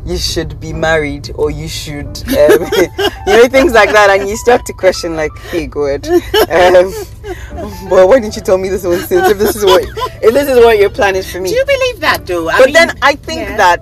you 0.08 0.17
should 0.17 0.60
be 0.60 0.72
married 0.72 1.30
or 1.36 1.52
you 1.52 1.67
should 1.67 2.06
um, 2.08 2.62
you 3.28 3.34
know 3.38 3.48
things 3.50 3.74
like 3.74 3.91
that 3.91 4.08
and 4.10 4.30
you 4.30 4.38
start 4.38 4.65
to 4.65 4.74
question 4.74 5.15
like 5.15 5.32
hey 5.52 5.67
god 5.67 6.08
um, 6.08 6.93
but 7.89 8.08
why 8.08 8.20
didn't 8.20 8.36
you 8.36 8.41
tell 8.41 8.58
me 8.58 8.70
this 8.70 8.84
one 8.86 9.00
since 9.00 9.28
if 9.30 9.38
this 9.38 9.56
is 9.56 9.65
what 9.65 9.84
if 10.24 10.34
this 10.34 10.48
is 10.48 10.58
what 10.63 10.78
your 10.78 10.89
plan 10.89 11.15
is 11.15 11.30
for 11.32 11.41
me 11.41 11.50
Do 11.50 11.56
you 11.56 11.65
believe 11.65 12.00
that 12.00 12.26
though? 12.26 12.48
I 12.50 12.58
but 12.58 12.65
mean, 12.67 12.74
then 12.74 12.98
I 13.02 13.15
think 13.15 13.41
yeah. 13.41 13.58
that 13.58 13.82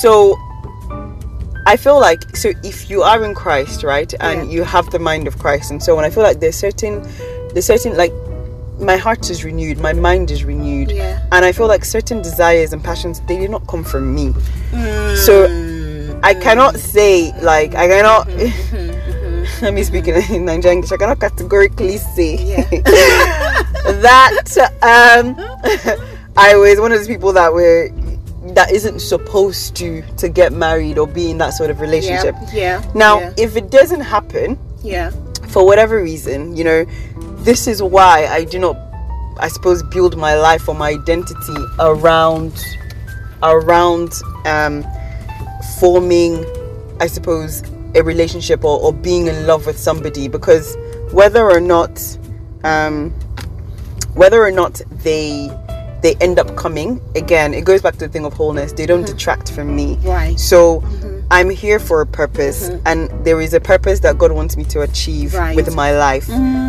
so 0.00 0.34
I 1.66 1.76
feel 1.76 1.98
like 1.98 2.36
so 2.36 2.52
if 2.62 2.88
you 2.88 3.02
are 3.02 3.24
in 3.24 3.34
Christ, 3.34 3.82
right, 3.82 4.12
and 4.20 4.46
Yeah. 4.46 4.54
you 4.56 4.62
have 4.62 4.88
the 4.92 5.00
mind 5.00 5.26
of 5.26 5.36
Christ 5.38 5.72
and 5.72 5.82
so 5.82 5.98
on, 5.98 6.04
I 6.04 6.10
feel 6.10 6.22
like 6.22 6.38
there's 6.38 6.54
certain 6.56 7.02
there's 7.52 7.66
certain 7.66 7.96
like 7.96 8.12
my 8.78 8.96
heart 8.96 9.30
is 9.30 9.42
renewed, 9.42 9.78
my 9.80 9.92
mind 9.92 10.30
is 10.30 10.44
renewed. 10.44 10.92
Yeah. 10.92 11.26
And 11.32 11.44
I 11.44 11.50
feel 11.50 11.66
like 11.66 11.84
certain 11.84 12.22
desires 12.22 12.72
and 12.72 12.84
passions 12.84 13.20
they 13.26 13.36
do 13.38 13.48
not 13.48 13.66
come 13.66 13.82
from 13.82 14.14
me. 14.14 14.32
So 15.26 15.48
Mm, 15.48 15.65
I 16.22 16.34
cannot 16.34 16.76
say 16.76 17.32
like 17.42 17.74
I 17.74 17.86
cannot 17.88 18.26
Mm-hmm, 18.28 19.62
let 19.64 19.74
me 19.74 19.82
speak 19.82 20.08
in, 20.08 20.16
in 20.34 20.44
Nigerian 20.44 20.78
English. 20.78 20.92
I 20.92 20.96
cannot 20.96 21.20
categorically 21.20 21.98
say 21.98 22.36
Yeah. 22.36 22.68
that 24.02 24.48
um 24.82 25.36
I 26.36 26.56
was 26.56 26.80
one 26.80 26.92
of 26.92 26.98
those 26.98 27.08
people 27.08 27.32
that 27.32 27.52
were 27.52 27.90
that 28.54 28.70
isn't 28.70 29.00
supposed 29.00 29.74
to 29.76 30.02
to 30.16 30.28
get 30.28 30.52
married 30.52 30.98
or 30.98 31.06
be 31.06 31.30
in 31.30 31.38
that 31.38 31.50
sort 31.50 31.70
of 31.70 31.80
relationship. 31.80 32.34
Yeah. 32.52 32.82
yeah 32.82 32.92
Now, 32.94 33.20
yeah, 33.20 33.34
if 33.36 33.56
it 33.56 33.70
doesn't 33.70 34.02
happen 34.02 34.58
yeah. 34.82 35.10
for 35.48 35.64
whatever 35.66 36.02
reason, 36.02 36.56
you 36.56 36.64
know, 36.64 36.84
this 37.44 37.66
is 37.66 37.82
why 37.82 38.26
I 38.26 38.44
do 38.44 38.58
not 38.58 38.76
I 39.38 39.48
suppose 39.48 39.82
build 39.82 40.16
my 40.16 40.34
life 40.36 40.68
or 40.68 40.74
my 40.74 40.90
identity 40.90 41.56
around 41.78 42.52
around 43.42 44.12
um 44.46 44.84
forming 45.80 46.44
I 47.00 47.06
suppose 47.06 47.62
a 47.94 48.02
relationship 48.02 48.64
or, 48.64 48.78
or 48.80 48.92
being 48.92 49.26
in 49.26 49.46
love 49.46 49.66
with 49.66 49.78
somebody 49.78 50.28
because 50.28 50.76
whether 51.12 51.50
or 51.50 51.60
not 51.60 52.18
um 52.64 53.10
whether 54.14 54.42
or 54.42 54.50
not 54.50 54.80
they 54.90 55.50
they 56.02 56.14
end 56.16 56.38
up 56.38 56.56
coming 56.56 57.00
again 57.14 57.54
it 57.54 57.64
goes 57.64 57.80
back 57.82 57.94
to 57.94 58.00
the 58.00 58.08
thing 58.08 58.24
of 58.24 58.32
wholeness. 58.32 58.72
They 58.72 58.86
don't 58.86 59.04
mm-hmm. 59.04 59.16
detract 59.16 59.52
from 59.52 59.74
me. 59.74 59.96
Right. 60.02 60.38
so 60.38 60.80
mm-hmm. 60.80 61.26
i'm 61.30 61.50
here 61.50 61.78
for 61.78 62.00
a 62.00 62.06
purpose 62.06 62.68
mm-hmm. 62.68 62.86
and 62.86 63.24
there 63.24 63.40
is 63.40 63.54
a 63.54 63.60
purpose 63.60 64.00
that 64.00 64.18
god 64.18 64.32
wants 64.32 64.56
me 64.56 64.64
to 64.64 64.82
achieve 64.82 65.34
Right. 65.34 65.56
with 65.56 65.74
my 65.74 65.96
life. 65.96 66.26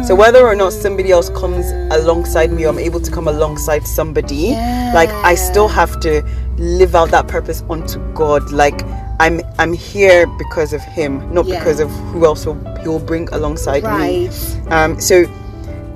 So 0.07 0.15
whether 0.15 0.45
or 0.45 0.55
not 0.55 0.71
somebody 0.71 1.11
else 1.11 1.29
comes 1.29 1.65
alongside 1.91 2.51
me 2.51 2.65
or 2.65 2.69
i'm 2.69 2.79
able 2.79 3.01
to 3.01 3.11
come 3.11 3.27
alongside 3.27 3.85
somebody 3.85 4.51
like 4.93 5.09
i 5.09 5.35
still 5.35 5.67
have 5.67 5.99
to 6.01 6.23
live 6.57 6.95
out 6.95 7.09
that 7.11 7.27
purpose 7.27 7.63
unto 7.69 7.99
god. 8.13 8.51
Like 8.51 8.81
i'm 9.19 9.41
i'm 9.57 9.73
here 9.73 10.27
because 10.37 10.73
of 10.73 10.81
him 10.81 11.33
not 11.33 11.45
Yeah. 11.47 11.57
because 11.59 11.79
of 11.79 11.89
who 12.11 12.25
else 12.25 12.45
will, 12.45 12.55
he 12.81 12.87
will 12.87 12.99
bring 12.99 13.27
alongside 13.29 13.83
me. 13.83 14.29
Um 14.69 14.99
so 14.99 15.25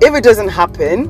if 0.00 0.14
it 0.14 0.24
doesn't 0.24 0.48
happen 0.48 1.06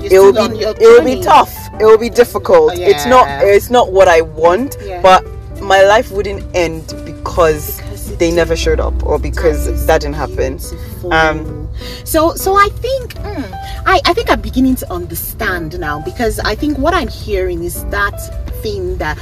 You're 0.00 0.12
it 0.12 0.18
will 0.20 0.48
be 0.48 0.60
it 0.60 0.78
will 0.80 1.04
be 1.04 1.20
tough. 1.22 1.52
It 1.80 1.84
will 1.84 1.98
be 1.98 2.08
difficult. 2.10 2.72
It's 2.76 3.06
not 3.06 3.26
it's 3.44 3.70
not 3.70 3.92
what 3.92 4.08
i 4.08 4.20
want 4.20 4.76
Yeah. 4.84 5.02
but 5.02 5.24
my 5.60 5.82
life 5.82 6.10
wouldn't 6.12 6.44
end 6.54 6.86
because, 7.04 7.78
Because 7.78 8.16
they 8.18 8.30
never 8.30 8.54
showed 8.54 8.78
up 8.78 8.94
or 9.04 9.18
because 9.18 9.86
that 9.86 10.02
didn't 10.02 10.14
happen. 10.16 10.60
Um, 11.10 11.65
so 12.04 12.34
so 12.34 12.54
I 12.56 12.68
think 12.80 13.14
mm, 13.14 13.50
I 13.86 14.00
I 14.04 14.12
think 14.14 14.30
I'm 14.30 14.40
beginning 14.40 14.76
to 14.76 14.92
understand 14.92 15.78
now 15.78 16.00
because 16.00 16.38
I 16.40 16.54
think 16.54 16.78
what 16.78 16.94
I'm 16.94 17.08
hearing 17.08 17.64
is 17.64 17.84
that 17.86 18.16
thing 18.62 18.96
that 18.98 19.18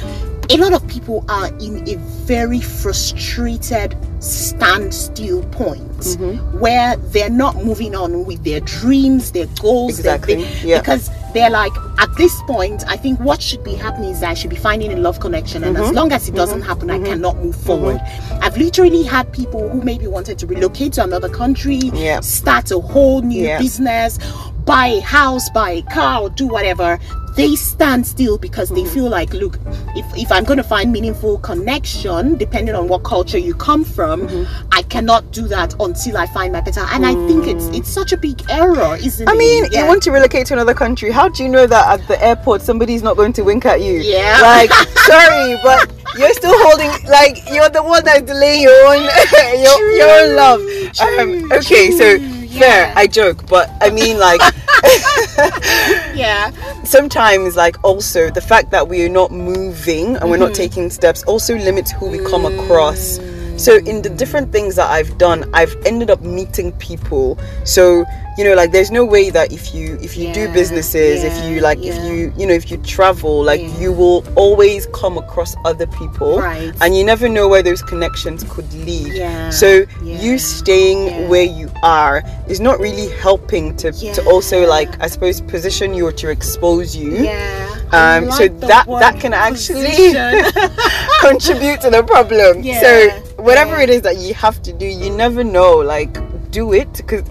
a 0.51 0.57
lot 0.57 0.73
of 0.73 0.87
people 0.87 1.25
are 1.27 1.47
in 1.59 1.87
a 1.89 1.95
very 2.25 2.59
frustrated 2.61 3.95
standstill 4.19 5.43
point 5.49 5.81
Mm-hmm. 5.95 6.59
where 6.59 6.97
they're 6.97 7.29
not 7.31 7.63
moving 7.63 7.95
on 7.95 8.25
with 8.25 8.43
their 8.43 8.59
dreams, 8.59 9.31
their 9.31 9.47
goals, 9.59 9.97
their 10.03 10.15
Exactly, 10.15 10.43
thi- 10.43 10.69
yeah. 10.69 10.79
because 10.81 11.09
they're 11.35 11.49
like 11.49 11.73
at 11.99 12.09
this 12.15 12.41
point 12.43 12.83
I 12.87 12.95
think 12.97 13.19
what 13.19 13.41
should 13.41 13.63
be 13.63 13.75
happening 13.75 14.11
is 14.11 14.23
I 14.23 14.33
should 14.33 14.49
be 14.49 14.55
finding 14.55 14.91
a 14.93 14.95
love 14.95 15.19
connection 15.19 15.63
and 15.63 15.75
Mm-hmm. 15.75 15.85
as 15.85 15.91
long 15.91 16.11
as 16.13 16.29
it 16.29 16.35
doesn't 16.35 16.59
mm-hmm. 16.59 16.67
happen 16.69 16.89
I 16.89 16.95
mm-hmm. 16.95 17.05
cannot 17.05 17.35
move 17.43 17.55
mm-hmm. 17.55 17.67
forward. 17.67 18.01
I've 18.41 18.57
literally 18.57 19.03
had 19.03 19.31
people 19.33 19.67
who 19.69 19.81
maybe 19.81 20.07
wanted 20.07 20.39
to 20.39 20.47
relocate 20.47 20.93
to 20.93 21.03
another 21.03 21.27
country, 21.27 21.81
Yeah. 21.93 22.21
start 22.21 22.71
a 22.71 22.79
whole 22.79 23.21
new 23.21 23.43
Yeah. 23.43 23.59
business, 23.59 24.17
buy 24.65 24.87
a 24.87 24.99
house, 25.01 25.49
buy 25.51 25.71
a 25.71 25.81
car, 25.83 26.21
or 26.23 26.29
do 26.29 26.47
whatever. 26.47 26.99
They 27.35 27.55
stand 27.57 28.07
still 28.07 28.37
because 28.37 28.69
they 28.69 28.85
feel 28.85 29.09
like, 29.09 29.33
look, 29.33 29.59
if, 29.93 30.05
if 30.17 30.31
I'm 30.31 30.45
going 30.45 30.55
to 30.55 30.63
find 30.63 30.89
meaningful 30.93 31.37
connection, 31.39 32.37
depending 32.37 32.75
on 32.75 32.87
what 32.87 33.03
culture 33.03 33.37
you 33.37 33.53
come 33.53 33.83
from, 33.83 34.15
Mm-hmm. 34.25 34.67
I 34.71 34.81
cannot 34.83 35.31
do 35.31 35.45
that 35.49 35.75
until 35.79 36.15
I 36.17 36.27
find 36.27 36.53
my 36.53 36.61
better. 36.61 36.79
And 36.91 37.05
I 37.05 37.13
think 37.27 37.47
it's 37.47 37.65
it's 37.77 37.89
such 37.89 38.13
a 38.13 38.17
big 38.17 38.41
error, 38.49 38.95
isn't 38.95 39.27
it? 39.27 39.31
I 39.31 39.35
mean, 39.35 39.65
Yeah. 39.71 39.81
you 39.81 39.87
want 39.87 40.01
to 40.03 40.11
relocate 40.11 40.47
to 40.47 40.53
another 40.53 40.73
country. 40.73 41.11
How 41.11 41.27
do 41.27 41.43
you 41.43 41.49
know 41.49 41.67
that 41.67 41.99
at 41.99 42.07
the 42.07 42.21
airport 42.23 42.61
somebody's 42.61 43.03
not 43.03 43.17
going 43.17 43.33
to 43.33 43.43
wink 43.43 43.65
at 43.65 43.81
you? 43.81 43.99
Yeah. 43.99 44.39
Like, 44.41 44.71
sorry, 45.05 45.57
but 45.63 45.91
you're 46.17 46.33
still 46.33 46.53
holding. 46.63 46.89
Like, 47.09 47.37
you're 47.51 47.69
the 47.69 47.83
one 47.83 48.03
that's 48.05 48.21
delaying 48.21 48.61
your 48.63 48.85
own, 48.87 49.03
your, 49.59 49.91
your 49.91 50.09
own 50.21 50.35
love. 50.35 50.61
Um, 51.01 51.51
okay, 51.51 51.91
so 51.91 52.17
fair. 52.59 52.87
yeah. 52.87 52.93
I 52.95 53.07
joke, 53.07 53.47
but 53.47 53.69
I 53.81 53.89
mean, 53.89 54.17
like, 54.17 54.41
yeah, 56.15 56.51
sometimes, 56.83 57.55
like, 57.55 57.81
also 57.83 58.29
the 58.29 58.41
fact 58.41 58.71
that 58.71 58.87
we 58.87 59.03
are 59.05 59.09
not 59.09 59.31
moving 59.31 60.15
and 60.17 60.29
we're 60.29 60.37
not 60.37 60.45
Mm-hmm. 60.45 60.53
taking 60.53 60.89
steps 60.89 61.23
also 61.23 61.55
limits 61.57 61.91
who 61.91 62.07
we 62.09 62.19
come 62.25 62.45
across 62.45 63.17
So 63.57 63.75
in 63.77 64.01
the 64.01 64.09
different 64.09 64.51
things 64.51 64.75
that 64.75 64.89
I've 64.89 65.17
done, 65.17 65.49
I've 65.53 65.75
ended 65.85 66.09
up 66.09 66.21
meeting 66.21 66.71
people. 66.73 67.37
So 67.63 68.05
you 68.37 68.43
know, 68.43 68.53
like 68.53 68.73
there's 68.73 68.91
no 68.91 69.05
way 69.05 69.29
that 69.29 69.53
if 69.53 69.73
you 69.73 69.97
if 70.01 70.17
you 70.17 70.33
do 70.33 70.41
Yeah, 70.41 70.53
businesses, 70.53 71.23
if 71.23 71.33
you 71.49 71.61
like 71.61 71.79
yeah. 71.81 71.93
if 71.93 72.03
you 72.03 72.33
you 72.37 72.45
know 72.45 72.53
if 72.53 72.69
you 72.69 72.75
travel, 72.77 73.41
like 73.41 73.61
Yeah. 73.61 73.79
you 73.79 73.93
will 73.93 74.25
always 74.35 74.87
come 74.87 75.17
across 75.17 75.55
other 75.63 75.87
people, 75.87 76.39
Right. 76.39 76.73
and 76.81 76.97
you 76.97 77.05
never 77.05 77.29
know 77.29 77.47
where 77.47 77.63
those 77.63 77.81
connections 77.81 78.43
could 78.49 78.71
lead. 78.73 79.13
Yeah, 79.13 79.49
So 79.51 79.85
yeah, 80.03 80.19
you 80.21 80.37
staying 80.37 81.05
yeah. 81.07 81.27
where 81.29 81.43
you 81.45 81.71
are 81.81 82.23
is 82.49 82.59
not 82.59 82.77
really 82.81 83.07
helping 83.21 83.73
to 83.77 83.93
to 83.93 84.21
also 84.29 84.67
like 84.67 84.89
I 85.01 85.07
suppose 85.07 85.39
position 85.39 85.93
you 85.93 86.05
or 86.07 86.11
to 86.13 86.27
expose 86.29 86.93
you. 86.93 87.11
Yeah. 87.23 87.69
Um, 87.93 88.29
so 88.31 88.43
like 88.43 88.59
the 88.59 88.67
that 88.67 88.85
that 88.99 89.19
can 89.21 89.33
actually 89.33 90.11
contribute 91.21 91.79
to 91.81 91.89
the 91.89 92.03
problem. 92.03 92.63
Yeah, 92.65 92.81
so 92.81 93.23
whatever 93.45 93.79
it 93.79 93.89
is 93.89 94.01
that 94.01 94.17
you 94.17 94.33
have 94.33 94.61
to 94.63 94.73
do, 94.73 94.85
you 94.85 95.09
never 95.09 95.43
know. 95.43 95.77
Like 95.77 96.13
do 96.51 96.73
it 96.73 96.91
because 96.97 97.23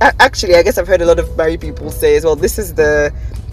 actually, 0.00 0.54
I 0.56 0.62
guess 0.62 0.76
I've 0.78 0.88
heard 0.88 1.02
a 1.02 1.06
lot 1.06 1.18
of 1.18 1.36
married 1.36 1.60
people 1.60 1.90
say 1.90 2.16
as 2.16 2.24
well. 2.24 2.36
This 2.36 2.58
is 2.58 2.74
the 2.74 3.12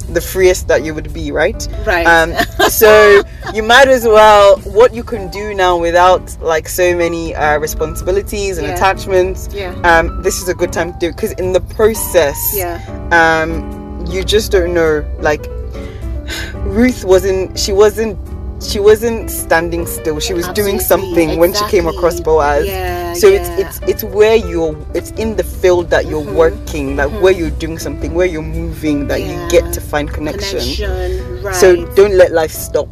the 0.10 0.22
freest 0.22 0.70
that 0.70 0.86
you 0.86 0.94
would 0.96 1.12
be, 1.14 1.34
right? 1.34 1.68
Right. 1.86 2.06
Um, 2.08 2.34
so 2.70 3.22
you 3.54 3.62
might 3.62 3.90
as 3.90 4.06
well 4.06 4.58
what 4.60 4.94
you 4.94 5.04
can 5.04 5.30
do 5.30 5.54
now 5.54 5.78
without 5.78 6.26
like 6.42 6.70
so 6.70 6.96
many 6.96 7.36
uh, 7.36 7.60
responsibilities 7.60 8.58
and 8.58 8.68
Yeah. 8.68 8.76
attachments. 8.76 9.50
Yeah. 9.54 9.74
Um, 9.84 10.22
this 10.24 10.42
is 10.42 10.48
a 10.48 10.54
good 10.54 10.72
time 10.72 10.94
to 10.94 11.00
do 11.00 11.12
because 11.12 11.34
in 11.34 11.52
the 11.52 11.60
process, 11.62 12.40
yeah. 12.56 12.80
um 13.12 14.06
you 14.10 14.24
just 14.24 14.52
don't 14.54 14.74
know 14.74 15.04
like 15.20 15.46
ruth 16.80 17.04
wasn't 17.04 17.58
she 17.60 17.74
wasn't 17.74 18.18
she 18.60 18.80
wasn't 18.80 19.30
standing 19.30 19.86
still 19.86 20.20
she 20.20 20.34
was 20.34 20.48
doing 20.50 20.76
Absolutely, 20.78 20.84
something 21.14 21.38
when 21.40 21.54
she 21.54 21.64
came 21.66 21.88
across 21.88 22.14
exactly. 22.20 22.24
boaz 22.34 22.66
Yeah, 22.66 23.14
so 23.14 23.28
yeah. 23.28 23.38
it's 23.40 23.50
it's 23.80 23.90
it's 23.92 24.04
where 24.04 24.36
you're 24.36 24.76
it's 24.96 25.12
in 25.12 25.36
the 25.36 25.44
field 25.44 25.90
that 25.92 26.08
you're 26.08 26.24
Mhm, 26.24 26.34
working 26.34 26.96
like 26.96 27.12
where 27.22 27.34
you're 27.34 27.52
doing 27.52 27.78
something 27.78 28.14
where 28.16 28.26
you're 28.26 28.42
moving 28.42 29.08
that 29.08 29.22
you 29.22 29.36
get 29.50 29.72
to 29.74 29.82
find 29.82 30.10
connection, 30.12 30.60
Connection. 30.60 31.37
Right. 31.48 31.56
so 31.56 31.86
don't 31.96 32.14
let 32.16 32.32
life 32.34 32.52
stop 32.52 32.90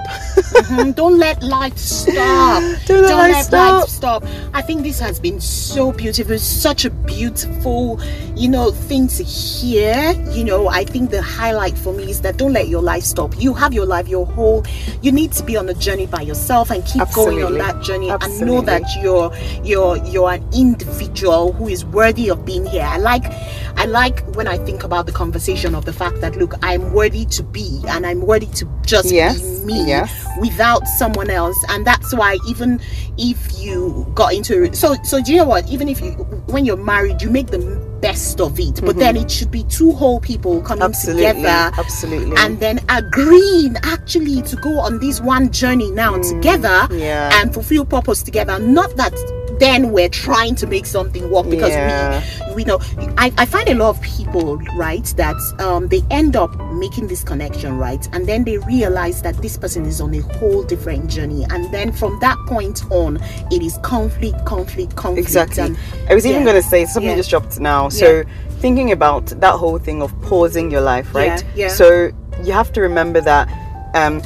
Mhm, 0.56 0.96
Don't 1.02 1.20
let 1.20 1.44
life 1.44 1.78
stop. 1.78 2.64
Don't 2.88 3.04
let 3.04 3.52
life 3.52 3.52
life 3.52 3.90
stop. 3.90 4.24
I 4.54 4.62
think 4.62 4.84
this 4.84 5.00
has 5.00 5.20
been 5.20 5.42
so 5.42 5.92
beautiful. 5.92 6.40
Such 6.40 6.86
a 6.86 6.90
beautiful, 6.90 8.00
you 8.36 8.48
know, 8.48 8.72
thing 8.72 9.08
to 9.10 9.24
hear. 9.24 10.12
You 10.32 10.44
know, 10.46 10.68
I 10.70 10.86
think 10.86 11.12
the 11.12 11.22
highlight 11.22 11.78
for 11.78 11.92
me 11.94 12.10
is 12.10 12.22
that 12.22 12.38
don't 12.38 12.54
let 12.54 12.68
your 12.70 12.82
life 12.82 13.04
stop. 13.04 13.36
You 13.38 13.54
have 13.54 13.74
your 13.74 13.86
life, 13.86 14.08
your 14.08 14.26
whole. 14.26 14.66
You 15.02 15.12
need 15.12 15.34
to 15.34 15.44
be 15.44 15.58
on 15.58 15.68
a 15.68 15.74
journey 15.74 16.08
by 16.08 16.22
yourself 16.22 16.72
and 16.72 16.86
keep 16.86 17.04
going 17.14 17.44
on 17.44 17.58
that 17.58 17.82
journey 17.84 18.10
and 18.10 18.20
know 18.22 18.60
Absolutely. 18.60 18.66
that 18.66 18.84
you're 19.02 19.32
you're 19.64 19.98
you're 20.06 20.32
an 20.32 20.48
individual 20.54 21.52
who 21.54 21.68
is 21.68 21.84
worthy 21.86 22.30
of 22.30 22.46
being 22.46 22.66
here. 22.66 22.84
I 22.84 22.98
like 22.98 23.26
I 23.78 23.86
like 23.86 24.22
when 24.36 24.48
I 24.48 24.58
think 24.58 24.84
about 24.84 25.06
the 25.06 25.12
conversation 25.12 25.76
of 25.76 25.84
the 25.84 25.94
fact 25.94 26.22
that 26.22 26.38
look, 26.38 26.54
I'm 26.64 26.94
worthy 26.94 27.26
to 27.26 27.44
be 27.44 27.84
and 27.90 28.06
I'm 28.06 28.22
worthy 28.22 28.45
to 28.54 28.66
just 28.86 29.12
Yes, 29.12 29.40
be 29.60 29.66
me 29.66 29.88
yes. 29.88 30.12
without 30.40 30.86
someone 31.00 31.30
else 31.30 31.58
and 31.70 31.86
that's 31.86 32.14
why 32.16 32.38
even 32.48 32.80
if 33.18 33.60
you 33.60 34.06
got 34.14 34.34
into 34.34 34.72
so 34.76 34.96
so 35.04 35.22
do 35.24 35.32
you 35.32 35.38
know 35.40 35.46
what 35.46 35.68
even 35.70 35.88
if 35.90 36.02
you 36.02 36.12
when 36.48 36.66
you're 36.66 36.78
married 36.78 37.22
you 37.22 37.30
make 37.30 37.48
the 37.48 37.60
best 38.02 38.40
of 38.40 38.60
it 38.60 38.80
but 38.86 38.98
then 38.98 39.16
it 39.18 39.32
should 39.32 39.50
be 39.50 39.64
two 39.64 39.92
whole 39.92 40.20
people 40.20 40.62
coming 40.62 40.82
Mm-hmm. 40.84 40.92
absolutely 40.92 41.24
together 41.26 41.72
absolutely 41.80 42.38
and 42.38 42.60
then 42.60 42.80
agreeing 42.90 43.76
actually 43.84 44.42
to 44.44 44.56
go 44.58 44.78
on 44.80 45.00
this 45.00 45.20
one 45.22 45.52
journey 45.52 45.90
now 45.92 46.22
together 46.22 46.88
Mm, 46.90 47.00
yeah. 47.00 47.30
and 47.42 47.54
fulfill 47.54 47.86
purpose 47.86 48.22
together 48.22 48.60
not 48.60 48.96
that 48.98 49.14
then 49.60 49.92
we're 49.92 50.10
trying 50.10 50.56
to 50.56 50.68
make 50.68 50.86
something 50.86 51.30
work 51.30 51.50
because 51.50 51.70
Yeah. 51.72 52.24
we 52.50 52.56
we 52.56 52.64
know 52.64 52.80
I, 53.18 53.32
I 53.38 53.46
find 53.46 53.68
a 53.70 53.76
lot 53.76 53.90
of 53.96 54.02
people 54.02 54.58
right 54.78 55.04
that 55.18 55.36
um 55.60 55.88
they 55.90 56.02
end 56.10 56.36
up 56.36 56.56
making 56.74 57.08
this 57.08 57.24
connection 57.24 57.78
right 57.78 58.08
and 58.14 58.26
then 58.28 58.44
they 58.46 58.58
realize 58.60 59.22
that 59.24 59.36
this 59.42 59.58
person 59.58 59.86
is 59.86 60.00
on 60.00 60.14
a 60.16 60.22
whole 60.22 60.64
different 60.64 61.10
journey 61.10 61.46
and 61.50 61.72
then 61.74 61.92
from 61.92 62.18
that 62.22 62.38
point 62.48 62.84
on 62.92 63.18
it 63.52 63.62
is 63.62 63.78
conflict 63.84 64.46
conflict 64.46 64.96
conflict 64.96 65.28
Exactly. 65.28 65.64
and 65.64 65.78
I 66.10 66.16
was 66.16 66.26
even 66.26 66.42
yeah. 66.42 66.46
going 66.52 66.62
to 66.64 66.68
say 66.70 66.86
something 66.86 67.10
Yeah. 67.10 67.18
just 67.18 67.30
dropped 67.30 67.60
now. 67.60 67.90
So 67.90 68.24
thinking 68.60 68.92
about 68.92 69.26
that 69.42 69.54
whole 69.54 69.78
thing 69.80 70.02
of 70.02 70.10
pausing 70.22 70.72
your 70.72 70.82
life, 70.82 71.14
right? 71.14 71.44
Yeah. 71.56 71.68
So 71.68 72.10
you 72.44 72.54
have 72.54 72.72
to 72.74 72.82
remember 72.82 73.20
that 73.22 73.48
um, 73.96 74.22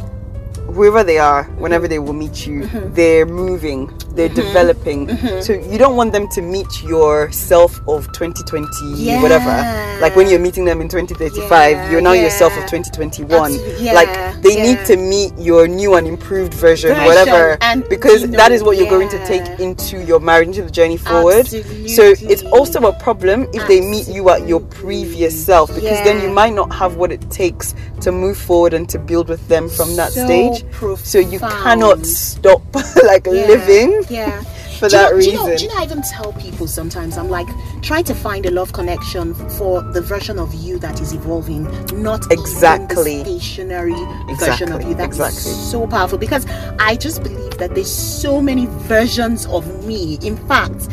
wherever 0.75 1.03
they 1.03 1.17
are, 1.17 1.43
whenever 1.57 1.87
they 1.87 1.99
will 1.99 2.13
meet 2.13 2.45
you, 2.47 2.61
Mm-hmm. 2.61 2.93
they're 2.93 3.25
moving, 3.25 3.87
they're 4.19 4.27
mm-hmm. 4.27 4.47
developing. 4.47 5.07
Mm-hmm. 5.07 5.41
So 5.41 5.53
you 5.53 5.77
don't 5.77 5.95
want 5.95 6.11
them 6.11 6.27
to 6.35 6.41
meet 6.41 6.83
your 6.83 7.31
self 7.31 7.79
of 7.87 8.11
2020, 8.11 9.21
whatever. 9.21 9.55
Like 10.01 10.15
when 10.15 10.29
you're 10.29 10.39
meeting 10.39 10.65
them 10.65 10.81
in 10.81 10.89
2035, 10.89 11.49
Yeah, 11.49 11.91
you're 11.91 12.01
now 12.01 12.11
yourself 12.11 12.51
of 12.57 12.63
2021. 12.69 13.57
Yeah, 13.79 13.93
like 13.93 14.09
they 14.41 14.57
yeah. 14.57 14.63
need 14.63 14.85
to 14.87 14.97
meet 14.97 15.31
your 15.37 15.67
new 15.67 15.95
and 15.95 16.05
improved 16.05 16.53
version, 16.53 16.89
Version, 16.91 17.05
whatever, 17.05 17.57
and 17.61 17.87
because 17.87 18.21
you 18.21 18.27
know, 18.27 18.37
that 18.37 18.51
is 18.51 18.61
what 18.61 18.77
you're 18.77 18.89
going 18.89 19.09
to 19.09 19.25
take 19.25 19.59
into 19.59 20.03
your 20.03 20.19
marriage, 20.19 20.49
into 20.49 20.63
the 20.63 20.71
journey 20.71 20.97
forward. 20.97 21.47
So 21.47 22.13
it's 22.33 22.43
also 22.43 22.79
a 22.87 22.93
problem 22.99 23.47
if 23.53 23.65
they 23.67 23.79
meet 23.79 24.07
you 24.07 24.29
at 24.29 24.47
your 24.47 24.59
previous 24.59 25.33
self 25.45 25.73
because 25.73 26.03
then 26.03 26.21
you 26.21 26.29
might 26.29 26.53
not 26.53 26.73
have 26.73 26.95
what 26.95 27.11
it 27.11 27.23
takes 27.31 27.73
to 28.01 28.11
move 28.11 28.37
forward 28.37 28.73
and 28.73 28.87
to 28.89 28.99
build 28.99 29.29
with 29.29 29.45
them 29.47 29.69
from 29.69 29.95
that 29.95 30.11
So 30.11 30.25
stage. 30.25 30.65
So 30.99 31.19
you 31.19 31.39
cannot 31.39 32.05
stop 32.05 32.61
like 33.03 33.25
Yeah, 33.25 33.47
living 33.53 34.03
yeah 34.09 34.43
for 34.79 34.87
do 34.87 34.95
you 34.95 35.01
that 35.01 35.11
know, 35.11 35.17
reason. 35.17 35.31
Do 35.31 35.37
you, 35.37 35.49
know, 35.49 35.57
do 35.57 35.63
you 35.63 35.69
know, 35.69 35.79
I 35.79 35.83
even 35.83 36.01
tell 36.01 36.33
people 36.33 36.65
sometimes, 36.67 37.17
I'm 37.17 37.29
like, 37.29 37.47
try 37.81 38.01
to 38.01 38.15
find 38.15 38.45
a 38.45 38.51
love 38.51 38.71
connection 38.71 39.33
for 39.33 39.81
the 39.81 40.01
version 40.01 40.39
of 40.39 40.53
you 40.53 40.79
that 40.79 41.01
is 41.01 41.11
evolving, 41.13 41.63
not 42.01 42.31
Exactly. 42.31 43.23
the 43.23 43.39
stationary 43.39 43.93
version 44.37 44.71
of 44.71 44.81
you. 44.83 44.93
That's 44.93 45.17
exactly. 45.17 45.51
so 45.51 45.85
powerful 45.85 46.17
because 46.17 46.45
I 46.79 46.95
just 46.95 47.23
believe 47.23 47.57
that 47.57 47.75
there's 47.75 47.93
so 47.93 48.41
many 48.41 48.67
versions 48.87 49.45
of 49.47 49.85
me. 49.85 50.17
In 50.21 50.37
fact, 50.47 50.87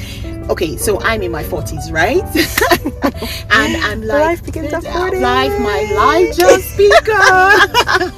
okay, 0.50 0.76
so 0.76 1.00
I'm 1.02 1.22
in 1.22 1.31
my 1.31 1.44
40s, 1.44 1.92
right? 1.92 2.24
and 3.52 3.76
I'm 3.85 4.02
like, 4.02 4.20
Life 4.20 4.44
begins 4.44 4.72
at 4.72 4.83
40. 4.83 5.20
Life, 5.20 5.61
my 5.61 5.83
life 5.94 6.37
just 6.37 6.76
begun. 6.76 8.12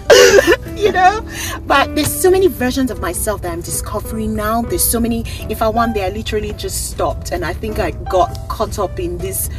you 0.84 0.92
know? 0.92 1.26
But 1.66 1.94
there's 1.94 2.12
so 2.12 2.30
many 2.30 2.46
versions 2.46 2.90
of 2.90 3.00
myself 3.00 3.42
that 3.42 3.52
i'm 3.52 3.60
discovering 3.60 4.34
now. 4.34 4.62
There's 4.62 4.84
so 4.84 5.00
many 5.00 5.24
if 5.48 5.60
i 5.60 5.68
one 5.68 5.92
day 5.92 6.06
i 6.06 6.10
literally 6.10 6.52
just 6.52 6.90
stopped. 6.90 7.32
And 7.32 7.44
i 7.44 7.52
think 7.52 7.78
i 7.78 7.90
got 7.90 8.48
caught 8.48 8.78
up 8.78 9.00
in 9.00 9.18
this 9.18 9.50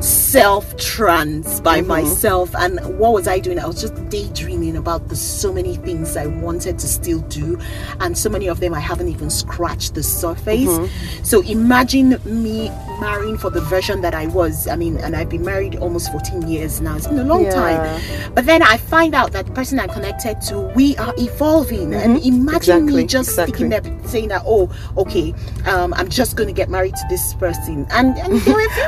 self 0.00 0.76
trance 0.76 1.60
by 1.60 1.78
Mm-hmm. 1.78 1.88
myself. 1.88 2.54
And 2.56 2.80
what 2.98 3.12
was 3.12 3.26
i 3.28 3.38
doing? 3.38 3.58
I 3.58 3.66
was 3.66 3.80
just 3.80 3.94
daydreaming 4.08 4.76
about 4.76 5.08
the 5.08 5.16
so 5.16 5.52
many 5.52 5.76
things 5.76 6.16
i 6.16 6.26
wanted 6.26 6.78
to 6.78 6.86
still 6.86 7.20
do. 7.22 7.58
And 8.00 8.16
so 8.16 8.28
many 8.30 8.46
of 8.48 8.60
them 8.60 8.74
i 8.74 8.80
haven't 8.80 9.08
even 9.08 9.30
scratched 9.30 9.94
the 9.94 10.02
surface. 10.02 10.66
Mm-hmm. 10.68 11.24
so 11.24 11.40
imagine 11.42 12.18
me 12.24 12.70
marrying 13.00 13.36
for 13.36 13.50
the 13.50 13.60
version 13.62 14.00
that 14.02 14.14
i 14.14 14.26
was. 14.28 14.66
I 14.68 14.76
mean 14.76 14.96
and 14.98 15.14
i've 15.16 15.28
been 15.28 15.44
married 15.44 15.76
almost 15.76 16.10
14 16.12 16.46
years 16.48 16.80
now. 16.80 16.96
It's 16.96 17.06
been 17.06 17.18
a 17.18 17.24
long 17.24 17.44
Yeah. 17.44 17.50
time. 17.50 18.34
But 18.34 18.46
then 18.46 18.62
I 18.62 18.76
find 18.76 19.14
out 19.14 19.32
that 19.32 19.46
the 19.46 19.52
person 19.52 19.78
I'm 19.80 19.88
connected 19.90 20.40
to, 20.48 20.60
we 20.74 20.96
are 20.98 21.14
evolving. 21.18 21.94
And 21.94 22.18
imagine 22.24 22.56
Exactly, 22.56 23.02
me 23.02 23.06
just 23.06 23.30
sticking 23.32 23.68
there 23.70 23.82
saying 24.06 24.28
that, 24.28 24.42
oh, 24.46 24.70
okay, 24.96 25.34
um, 25.66 25.92
I'm 25.94 26.08
just 26.08 26.36
going 26.36 26.46
to 26.48 26.52
get 26.52 26.68
married 26.70 26.94
to 26.94 27.06
this 27.08 27.34
person. 27.34 27.86
And, 27.90 28.16
and 28.18 28.32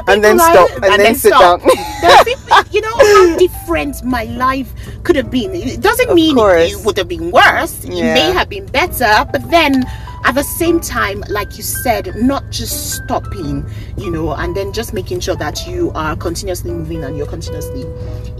And 0.09 0.23
then 0.25 0.39
stop, 0.39 0.71
and 0.83 0.98
then 0.99 1.15
sit 1.15 1.33
stop. 1.33 1.61
down. 1.61 1.71
You 2.71 2.81
know 2.83 2.97
how 2.97 3.37
different 3.39 4.05
my 4.05 4.25
life 4.25 4.71
could 5.03 5.17
have 5.17 5.31
been. 5.31 5.55
It 5.55 5.81
doesn't 5.81 6.11
Of 6.11 6.15
mean 6.15 6.37
it, 6.37 6.41
course. 6.41 6.73
it 6.81 6.85
would 6.85 6.97
have 6.99 7.09
been 7.09 7.31
worse. 7.31 7.85
It 7.85 7.91
may 7.91 8.31
have 8.33 8.49
been 8.49 8.67
better, 8.67 9.27
but 9.33 9.51
then 9.51 9.85
at 10.25 10.35
the 10.35 10.43
same 10.43 10.81
time, 10.81 11.23
like 11.29 11.57
you 11.57 11.63
said, 11.63 12.15
not 12.17 12.51
just 12.51 12.95
stopping, 12.97 13.65
you 13.97 14.11
know, 14.11 14.33
and 14.33 14.55
then 14.55 14.73
just 14.73 14.93
making 14.93 15.21
sure 15.21 15.37
that 15.37 15.67
you 15.67 15.91
are 15.95 16.15
continuously 16.17 16.73
moving 16.73 17.05
and 17.05 17.17
you're 17.17 17.27
continuously 17.27 17.83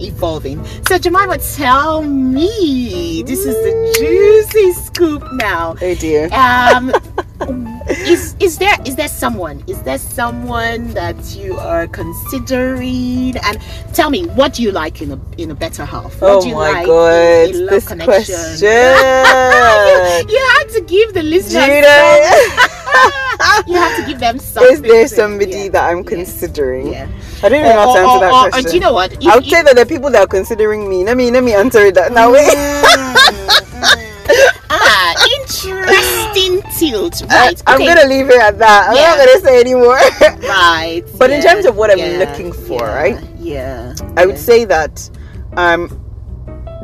evolving. 0.05 0.63
So, 0.87 0.97
Jemima, 0.99 1.37
tell 1.39 2.03
me, 2.03 3.23
this 3.23 3.39
is 3.45 3.55
the 3.55 3.95
juicy 3.99 4.73
scoop 4.73 5.23
now. 5.33 5.75
oh 5.81 5.95
dear. 5.95 6.29
Um, 6.33 6.93
is 7.89 8.35
is 8.39 8.57
there 8.57 8.75
is 8.85 8.95
there 8.95 9.07
someone 9.07 9.63
is 9.67 9.81
there 9.83 9.97
someone 9.97 10.87
that 10.93 11.15
you 11.35 11.57
are 11.57 11.87
considering 11.87 13.35
and 13.45 13.59
tell 13.93 14.09
me 14.09 14.25
what 14.27 14.53
do 14.53 14.63
you 14.63 14.71
like 14.71 15.01
in 15.01 15.11
a 15.11 15.19
in 15.37 15.51
a 15.51 15.55
better 15.55 15.83
half 15.85 16.21
what 16.21 16.31
oh 16.31 16.41
do 16.41 16.49
you 16.49 16.55
my 16.55 16.71
like 16.71 16.85
god, 16.85 17.49
in 17.49 17.59
love 17.65 17.69
this 17.69 17.87
connection 17.87 18.35
question. 18.35 18.67
you 20.29 20.39
had 20.53 20.65
to 20.69 20.81
give 20.87 21.13
the 21.13 21.23
listeners 21.23 21.63
some- 21.63 21.69
you 23.67 23.75
have 23.75 23.95
to 23.99 24.05
give 24.07 24.19
them 24.19 24.37
something 24.39 24.73
is 24.77 24.81
there 24.81 25.07
somebody 25.07 25.51
yeah, 25.51 25.69
that 25.69 25.89
I'm 25.89 26.03
considering? 26.03 26.91
yeah 26.93 27.07
I 27.41 27.47
don't 27.49 27.59
even 27.59 27.75
know 27.75 27.81
how 27.81 27.93
to 27.93 27.99
answer 27.99 28.09
or- 28.09 28.19
that 28.19 28.33
or- 28.33 28.49
question. 28.51 28.69
do 28.71 28.75
you 28.75 28.81
know 28.81 28.93
what 28.93 29.13
If- 29.13 29.25
I 29.27 29.35
would 29.35 29.45
if- 29.45 29.49
say 29.51 29.61
that 29.63 29.75
the 29.75 29.85
people 29.85 30.09
that 30.11 30.21
are 30.21 30.27
considering 30.27 30.89
me. 30.89 31.03
Let 31.05 31.15
me 31.17 31.31
let 31.31 31.43
me 31.43 31.53
answer 31.53 31.85
it 31.85 31.95
that 31.95 32.11
now. 32.11 32.31
Mm, 32.33 32.37
mm. 32.37 32.43
ah 34.69 35.13
interesting 35.39 35.98
tip 36.33 36.65
healed. 36.67 37.15
Right. 37.29 37.61
I, 37.67 37.75
am 37.75 37.81
okay. 37.81 37.93
gonna 37.95 38.07
leave 38.07 38.29
it 38.29 38.39
at 38.39 38.57
that. 38.59 38.89
I'm 38.89 38.95
Yeah. 38.95 39.15
not 39.15 39.17
gonna 39.25 39.41
say 39.41 39.59
anymore. 39.59 39.99
Right. 40.49 41.03
But 41.17 41.31
in 41.31 41.41
terms 41.41 41.65
of 41.65 41.75
what 41.75 41.91
I'm 41.91 42.19
looking 42.19 42.51
for, 42.51 42.81
yeah, 42.81 42.95
right? 42.95 43.19
Yeah. 43.39 43.95
I 44.17 44.25
would 44.25 44.35
yeah. 44.35 44.41
say 44.41 44.65
that 44.65 45.09
um 45.57 45.89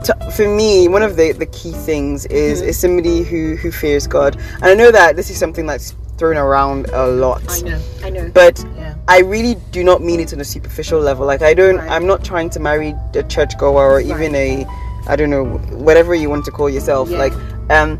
to, 0.03 0.31
for 0.35 0.47
me 0.47 0.87
one 0.87 1.01
of 1.03 1.15
the 1.15 1.31
the 1.31 1.45
key 1.47 1.71
things 1.71 2.25
is 2.27 2.59
Mm-hmm. 2.59 2.69
is 2.69 2.79
somebody 2.79 3.23
who 3.23 3.55
who 3.55 3.71
fears 3.71 4.07
God. 4.07 4.35
And 4.55 4.65
I 4.65 4.73
know 4.75 4.91
that 4.91 5.15
this 5.15 5.29
is 5.29 5.37
something 5.37 5.65
that's 5.65 5.95
thrown 6.17 6.37
around 6.37 6.87
a 6.93 7.07
lot. 7.07 7.43
I 7.49 7.61
know. 7.61 7.81
I 8.03 8.09
know. 8.09 8.31
But 8.33 8.63
yeah. 8.77 8.95
I 9.07 9.19
really 9.19 9.55
do 9.71 9.83
not 9.83 10.01
mean 10.01 10.19
it 10.19 10.33
on 10.33 10.39
a 10.39 10.45
superficial 10.45 10.99
level. 10.99 11.25
Like 11.25 11.41
I 11.41 11.53
don't 11.53 11.77
Right. 11.77 11.89
I'm 11.91 12.07
not 12.07 12.23
trying 12.23 12.49
to 12.51 12.59
marry 12.59 12.95
a 13.13 13.23
churchgoer 13.23 13.91
or 13.93 13.99
even 14.01 14.33
a 14.35 14.65
I 15.07 15.15
don't 15.15 15.29
know 15.29 15.45
whatever 15.87 16.15
you 16.15 16.29
want 16.29 16.45
to 16.45 16.51
call 16.51 16.69
yourself. 16.69 17.09
Yeah. 17.09 17.17
Like 17.19 17.33
um 17.69 17.99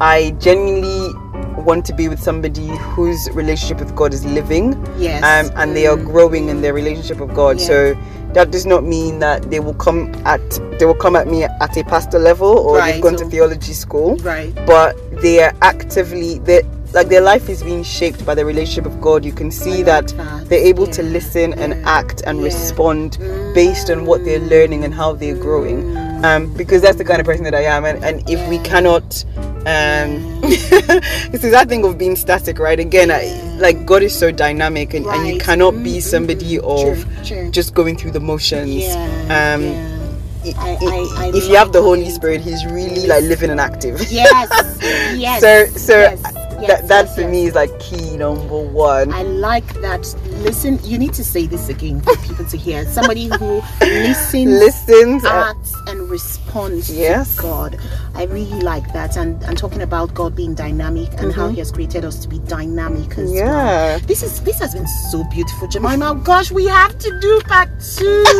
I 0.00 0.30
genuinely 0.38 1.14
want 1.62 1.84
to 1.86 1.94
be 1.94 2.08
with 2.08 2.20
somebody 2.22 2.66
whose 2.94 3.28
relationship 3.32 3.78
with 3.80 3.94
God 3.96 4.12
is 4.14 4.24
living 4.24 4.76
Yes. 4.98 5.22
um, 5.24 5.50
and 5.56 5.74
they 5.76 5.86
are 5.86 5.96
Mm. 5.96 6.04
growing 6.04 6.48
in 6.48 6.60
their 6.60 6.74
relationship 6.74 7.18
with 7.18 7.34
God. 7.34 7.58
Yeah. 7.58 7.66
So 7.66 7.96
that 8.34 8.50
does 8.50 8.66
not 8.66 8.84
mean 8.84 9.18
that 9.20 9.50
they 9.50 9.58
will 9.60 9.74
come 9.74 10.12
at 10.26 10.40
they 10.78 10.84
will 10.84 10.94
come 10.94 11.16
at 11.16 11.26
me 11.26 11.44
at 11.44 11.76
a 11.76 11.82
pastor 11.84 12.18
level 12.18 12.48
or 12.58 12.76
Right, 12.76 12.92
they've 12.94 13.02
gone 13.02 13.16
to 13.16 13.24
theology 13.24 13.72
school, 13.72 14.16
Right. 14.16 14.54
but 14.66 14.96
they 15.22 15.42
are 15.42 15.52
actively 15.62 16.38
they 16.40 16.62
like 16.92 17.08
their 17.08 17.20
life 17.22 17.48
is 17.48 17.62
being 17.62 17.82
shaped 17.82 18.24
by 18.24 18.34
the 18.34 18.44
relationship 18.44 18.86
of 18.86 19.00
God. 19.00 19.24
You 19.24 19.32
can 19.32 19.50
see 19.50 19.82
that 19.82 20.08
that. 20.08 20.48
they're 20.48 20.64
able 20.66 20.86
to 20.88 21.02
listen 21.02 21.52
and 21.54 21.74
Yeah. 21.74 21.98
act 21.98 22.22
and 22.26 22.38
Yeah. 22.38 22.44
respond 22.44 23.18
based 23.54 23.90
on 23.90 24.04
what 24.06 24.24
they're 24.24 24.38
learning 24.54 24.84
and 24.84 24.94
how 24.94 25.12
they're 25.14 25.34
growing. 25.34 25.96
Um, 26.24 26.52
because 26.54 26.80
that's 26.82 26.96
the 26.96 27.04
kind 27.04 27.20
of 27.20 27.26
person 27.26 27.44
that 27.44 27.54
I 27.54 27.62
am, 27.64 27.84
and, 27.84 28.02
and 28.04 28.28
if 28.28 28.46
we 28.48 28.58
cannot, 28.60 29.24
um, 29.66 30.42
is 30.44 31.42
that 31.52 31.66
thing 31.68 31.84
of 31.84 31.98
being 31.98 32.16
static, 32.16 32.58
right? 32.58 32.78
Again, 32.80 33.10
I, 33.10 33.24
like 33.58 33.84
God 33.84 34.02
is 34.02 34.18
so 34.18 34.30
dynamic, 34.30 34.94
and, 34.94 35.04
and 35.06 35.26
you 35.26 35.34
Right. 35.34 35.42
cannot 35.42 35.72
be 35.82 35.98
Mm, 35.98 36.02
somebody 36.02 36.58
of 36.60 37.04
true, 37.04 37.24
true. 37.24 37.50
just 37.50 37.74
going 37.74 37.96
through 37.96 38.12
the 38.12 38.20
motions. 38.20 38.70
Yeah. 38.74 39.54
um, 39.54 39.62
yeah. 39.64 40.54
i- 40.54 40.78
I- 40.80 41.24
i- 41.26 41.32
if 41.34 41.48
you 41.48 41.56
have 41.56 41.72
the 41.72 41.82
Holy. 41.82 42.08
Spirit, 42.10 42.40
He's 42.40 42.64
really 42.66 43.06
like 43.06 43.24
living 43.24 43.50
and 43.50 43.60
active. 43.60 44.00
Yes. 44.10 44.48
Yes. 45.16 45.40
so, 45.40 45.66
so 45.78 45.98
yes, 45.98 46.22
that 46.22 46.34
yes, 46.60 46.88
that 46.88 47.04
yes, 47.06 47.14
for 47.14 47.26
me 47.28 47.46
is 47.46 47.54
like 47.54 47.76
key 47.80 48.16
number 48.16 48.58
one. 48.60 49.12
I 49.12 49.22
like 49.22 49.66
that. 49.80 50.02
Listen, 50.42 50.78
you 50.84 50.98
need 50.98 51.12
to 51.14 51.24
say 51.24 51.46
this 51.46 51.68
again 51.68 52.00
for 52.00 52.16
people 52.18 52.44
to 52.44 52.56
hear. 52.56 52.84
Somebody 52.92 53.26
who 53.38 53.60
listens, 53.80 54.50
Listens. 54.60 55.24
uh, 55.24 55.52
acts, 55.56 55.74
responds 56.08 56.90
Yes. 56.90 57.36
to 57.36 57.42
God. 57.42 57.78
I 58.14 58.24
really 58.24 58.60
like 58.62 58.92
that. 58.92 59.16
And 59.16 59.42
and 59.44 59.56
talking 59.58 59.82
about 59.82 60.14
God 60.14 60.34
being 60.34 60.54
dynamic 60.54 61.10
and 61.18 61.32
how 61.32 61.48
He 61.48 61.58
has 61.58 61.70
created 61.72 62.04
us 62.04 62.18
to 62.22 62.28
be 62.28 62.38
dynamic 62.40 63.10
as 63.18 63.30
well. 63.30 63.34
Mm-hmm. 63.34 63.36
yeah. 63.36 63.98
This 64.06 64.22
is 64.22 64.40
this 64.42 64.58
has 64.58 64.74
been 64.74 64.86
so 65.10 65.24
beautiful, 65.24 65.68
Jemima. 65.68 66.14
Gosh, 66.24 66.50
we 66.52 66.66
have 66.66 66.98
to 66.98 67.20
do 67.20 67.40
part 67.46 67.68
two. 67.80 68.24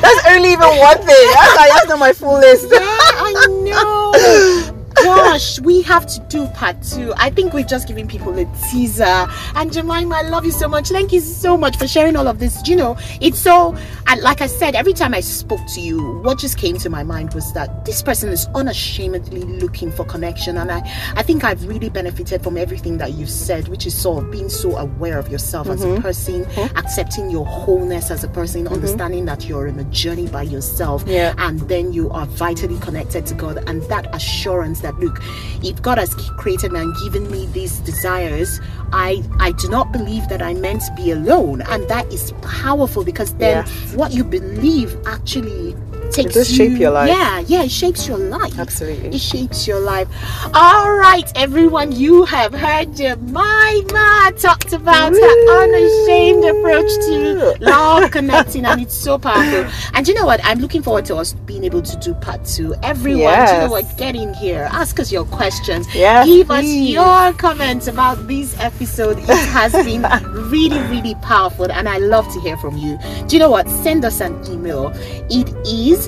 That's 0.00 0.26
only 0.28 0.52
even 0.52 0.68
one 0.78 0.98
thing. 0.98 1.28
That's, 1.34 1.72
that's 1.74 1.88
not 1.88 1.98
my 1.98 2.12
full 2.12 2.38
list. 2.38 2.68
yeah, 2.72 2.80
I 2.80 3.32
know. 3.64 4.69
Gosh, 5.02 5.60
we 5.60 5.82
have 5.82 6.06
to 6.06 6.20
do 6.28 6.46
part 6.48 6.82
two. 6.82 7.12
I 7.16 7.30
think 7.30 7.52
we've 7.52 7.66
just 7.66 7.88
given 7.88 8.06
people 8.06 8.38
a 8.38 8.44
teaser. 8.70 9.26
And 9.54 9.72
Jemima, 9.72 10.14
I 10.14 10.22
love 10.22 10.44
you 10.44 10.52
so 10.52 10.68
much. 10.68 10.88
Thank 10.88 11.12
you 11.12 11.20
so 11.20 11.56
much 11.56 11.76
for 11.76 11.86
sharing 11.86 12.16
all 12.16 12.28
of 12.28 12.38
this. 12.38 12.60
Do 12.62 12.70
You 12.70 12.76
know, 12.76 12.98
it's 13.20 13.38
so, 13.38 13.76
and 14.06 14.20
like 14.20 14.40
I 14.40 14.46
said, 14.46 14.74
every 14.74 14.92
time 14.92 15.14
I 15.14 15.20
spoke 15.20 15.60
to 15.74 15.80
you, 15.80 16.18
what 16.20 16.38
just 16.38 16.58
came 16.58 16.76
to 16.78 16.90
my 16.90 17.02
mind 17.02 17.34
was 17.34 17.52
that 17.54 17.84
this 17.84 18.02
person 18.02 18.30
is 18.30 18.46
unashamedly 18.54 19.42
looking 19.42 19.90
for 19.90 20.04
connection. 20.04 20.56
And 20.56 20.70
I, 20.70 20.80
I 21.16 21.22
think 21.22 21.44
I've 21.44 21.66
really 21.66 21.88
benefited 21.88 22.42
from 22.42 22.56
everything 22.56 22.98
that 22.98 23.12
you've 23.12 23.30
said, 23.30 23.68
which 23.68 23.86
is 23.86 23.96
sort 23.96 24.24
of 24.24 24.30
being 24.30 24.48
so 24.48 24.76
aware 24.76 25.18
of 25.18 25.28
yourself 25.28 25.68
as 25.68 25.82
a 25.82 25.86
mm-hmm. 25.86 26.02
person, 26.02 26.44
mm-hmm. 26.44 26.78
accepting 26.78 27.30
your 27.30 27.46
wholeness 27.46 28.10
as 28.10 28.24
a 28.24 28.28
person, 28.28 28.64
mm-hmm. 28.64 28.74
understanding 28.74 29.24
that 29.26 29.46
you're 29.48 29.66
in 29.66 29.78
a 29.78 29.84
journey 29.84 30.28
by 30.28 30.42
yourself 30.42 31.04
Yeah. 31.06 31.34
and 31.38 31.60
then 31.68 31.92
you 31.92 32.10
are 32.10 32.26
vitally 32.26 32.78
connected 32.80 33.26
to 33.26 33.34
God 33.34 33.62
and 33.66 33.82
that 33.84 34.14
assurance 34.14 34.80
that 34.80 34.89
look 34.98 35.20
if 35.62 35.80
God 35.82 35.98
has 35.98 36.14
created 36.14 36.72
me 36.72 36.80
and 36.80 36.94
given 37.04 37.30
me 37.30 37.46
these 37.52 37.78
desires 37.80 38.60
I 38.92 39.22
I 39.38 39.52
do 39.52 39.68
not 39.68 39.92
believe 39.92 40.28
that 40.28 40.42
I'm 40.42 40.60
meant 40.60 40.82
to 40.82 40.94
be 40.94 41.10
alone 41.12 41.62
and 41.62 41.86
that 41.88 42.06
is 42.12 42.32
powerful 42.42 43.04
because 43.04 43.34
then 43.34 43.64
Yes. 43.66 43.94
what 43.94 44.12
you 44.12 44.24
believe 44.24 44.96
actually 45.06 45.74
takes 46.10 46.34
does 46.34 46.58
you, 46.58 46.64
your 46.70 46.90
life. 46.90 47.08
yeah 47.08 47.40
yeah 47.46 47.62
it 47.62 47.70
shapes 47.70 48.06
your 48.06 48.18
life. 48.18 48.58
Absolutely. 48.58 49.08
it 49.08 49.20
shapes 49.20 49.66
your 49.66 49.80
life. 49.80 50.08
All 50.54 50.92
right 50.96 51.30
everyone 51.36 51.92
you 51.92 52.24
have 52.24 52.52
heard 52.52 52.94
Jemima 52.96 54.32
talked 54.38 54.72
about 54.72 55.12
her 55.12 55.62
unashamed 55.62 56.44
approach 56.44 56.90
to 57.06 57.56
love 57.60 58.10
connecting 58.16 58.64
and 58.66 58.80
it's 58.82 58.94
so 58.94 59.18
powerful. 59.18 59.70
And 59.94 60.06
you 60.06 60.14
know 60.14 60.26
what? 60.26 60.40
I'm 60.44 60.58
looking 60.58 60.82
forward 60.82 61.04
to 61.06 61.16
us 61.16 61.32
being 61.32 61.64
able 61.64 61.82
to 61.82 61.96
do 61.98 62.14
part 62.14 62.44
two. 62.44 62.74
Everyone 62.82 63.46
do 63.46 63.52
you 63.52 63.58
know 63.60 63.70
what? 63.70 63.96
Get 63.96 64.14
in 64.14 64.34
here. 64.34 64.68
Ask 64.70 65.00
us 65.00 65.12
your 65.12 65.24
questions. 65.26 65.86
Yes, 65.94 66.26
give 66.26 66.50
us 66.50 66.66
your 66.66 67.32
comments 67.34 67.86
about 67.86 68.26
this 68.26 68.58
episode. 68.58 69.18
It 69.18 69.28
has 69.28 69.72
been 69.72 70.02
really 70.50 70.80
really 70.88 71.14
powerful 71.16 71.70
and 71.70 71.88
i 71.88 71.98
love 71.98 72.30
to 72.32 72.40
hear 72.40 72.56
from 72.56 72.76
you. 72.76 72.98
Do 73.26 73.36
you 73.36 73.38
know 73.40 73.50
what? 73.50 73.68
Send 73.68 74.04
us 74.04 74.20
an 74.20 74.34
email. 74.48 74.92
It 75.30 75.48
is 75.66 75.99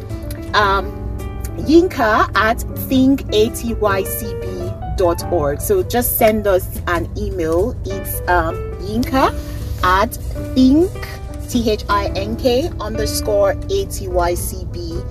um 0.54 0.86
yinka 1.58 2.30
at 2.36 2.58
thinkatycb.org 2.88 5.60
so 5.60 5.82
just 5.82 6.16
send 6.16 6.46
us 6.46 6.80
an 6.86 7.10
email. 7.16 7.74
It's 7.84 8.20
um 8.28 8.54
yinka 8.82 9.32
at 9.84 10.14
think 10.54 10.90
t-h-i-n-k 11.48 12.70
underscore 12.80 13.54
atycb 13.54 15.02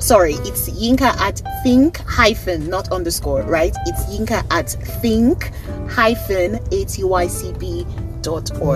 sorry 0.00 0.34
it's 0.34 0.68
yinka 0.70 1.16
at 1.18 1.42
think 1.64 1.96
hyphen 1.98 2.68
not 2.70 2.92
underscore 2.92 3.42
right? 3.42 3.74
It's 3.86 4.04
yinka 4.04 4.44
at 4.52 4.70
think 5.02 5.50
hyphen 5.88 6.58
atycb 6.70 7.84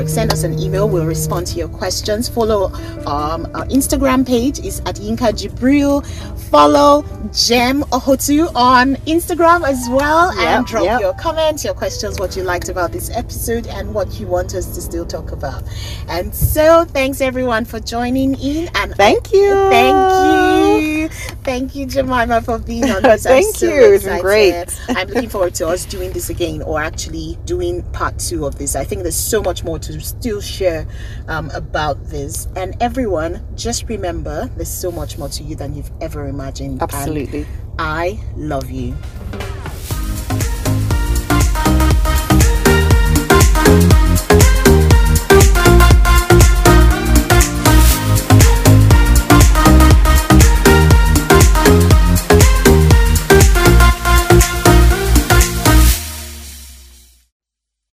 send 0.07 0.33
us 0.33 0.44
an 0.44 0.59
email 0.59 0.88
we'll 0.88 1.07
respond 1.07 1.46
to 1.46 1.59
your 1.59 1.68
questions 1.68 2.28
follow 2.28 2.66
um 3.07 3.46
our 3.55 3.66
instagram 3.66 4.26
page 4.26 4.59
is 4.61 4.81
at 4.81 4.96
yinka 4.96 5.33
jibril 5.33 6.05
follow 6.50 7.02
jem 7.33 7.83
ohotu 7.92 8.50
on 8.55 8.96
instagram 9.07 9.66
as 9.68 9.88
well 9.90 10.31
and 10.38 10.66
drop 10.66 10.85
yep. 10.85 11.00
your 11.00 11.14
comments 11.14 11.64
your 11.64 11.74
questions 11.74 12.18
what 12.18 12.37
you 12.37 12.42
liked 12.42 12.68
about 12.68 12.92
this 12.92 13.11
episode 13.11 13.66
and 13.66 13.92
what 13.92 14.20
you 14.20 14.26
want 14.26 14.55
us 14.55 14.74
to 14.74 14.81
still 14.81 15.05
talk 15.05 15.33
about 15.33 15.62
and 16.09 16.35
so 16.35 16.85
thanks 16.85 17.20
everyone 17.20 17.64
for 17.64 17.81
joining 17.81 18.35
in 18.40 18.68
and 18.74 18.94
Thank 18.96 19.33
you. 19.33 19.52
Thank 19.68 20.85
you. 20.87 20.91
Thank 21.09 21.75
you, 21.75 21.87
Jemima, 21.87 22.43
for 22.43 22.59
being 22.59 22.91
on 22.91 23.03
this. 23.03 23.25
Thank 23.25 23.57
so 23.57 23.67
you. 23.67 23.95
It's 23.95 24.05
been 24.05 24.21
great. 24.21 24.81
I'm 24.88 25.09
looking 25.09 25.29
forward 25.29 25.55
to 25.57 25.69
us 25.69 25.85
doing 25.85 26.12
this 26.12 26.31
again 26.31 26.62
or 26.62 26.81
actually 26.81 27.38
doing 27.45 27.83
part 27.93 28.19
two 28.19 28.47
of 28.47 28.59
this. 28.59 28.77
I 28.77 28.85
think 28.85 29.03
there's 29.03 29.17
so 29.17 29.43
much 29.43 29.65
more 29.65 29.79
to 29.81 30.01
still 30.01 30.41
share 30.41 30.87
um, 31.29 31.51
about 31.51 32.05
this. 32.07 32.49
And 32.57 32.77
everyone, 32.81 33.45
just 33.57 33.88
remember 33.88 34.51
there's 34.57 34.69
so 34.69 34.91
much 34.91 35.19
more 35.19 35.29
to 35.31 35.43
you 35.43 35.57
than 35.57 35.75
you've 35.75 35.91
ever 36.01 36.27
imagined. 36.27 36.83
And 36.83 36.83
Absolutely. 36.83 37.47
I 37.79 38.19
love 38.37 38.71
you. 38.71 38.97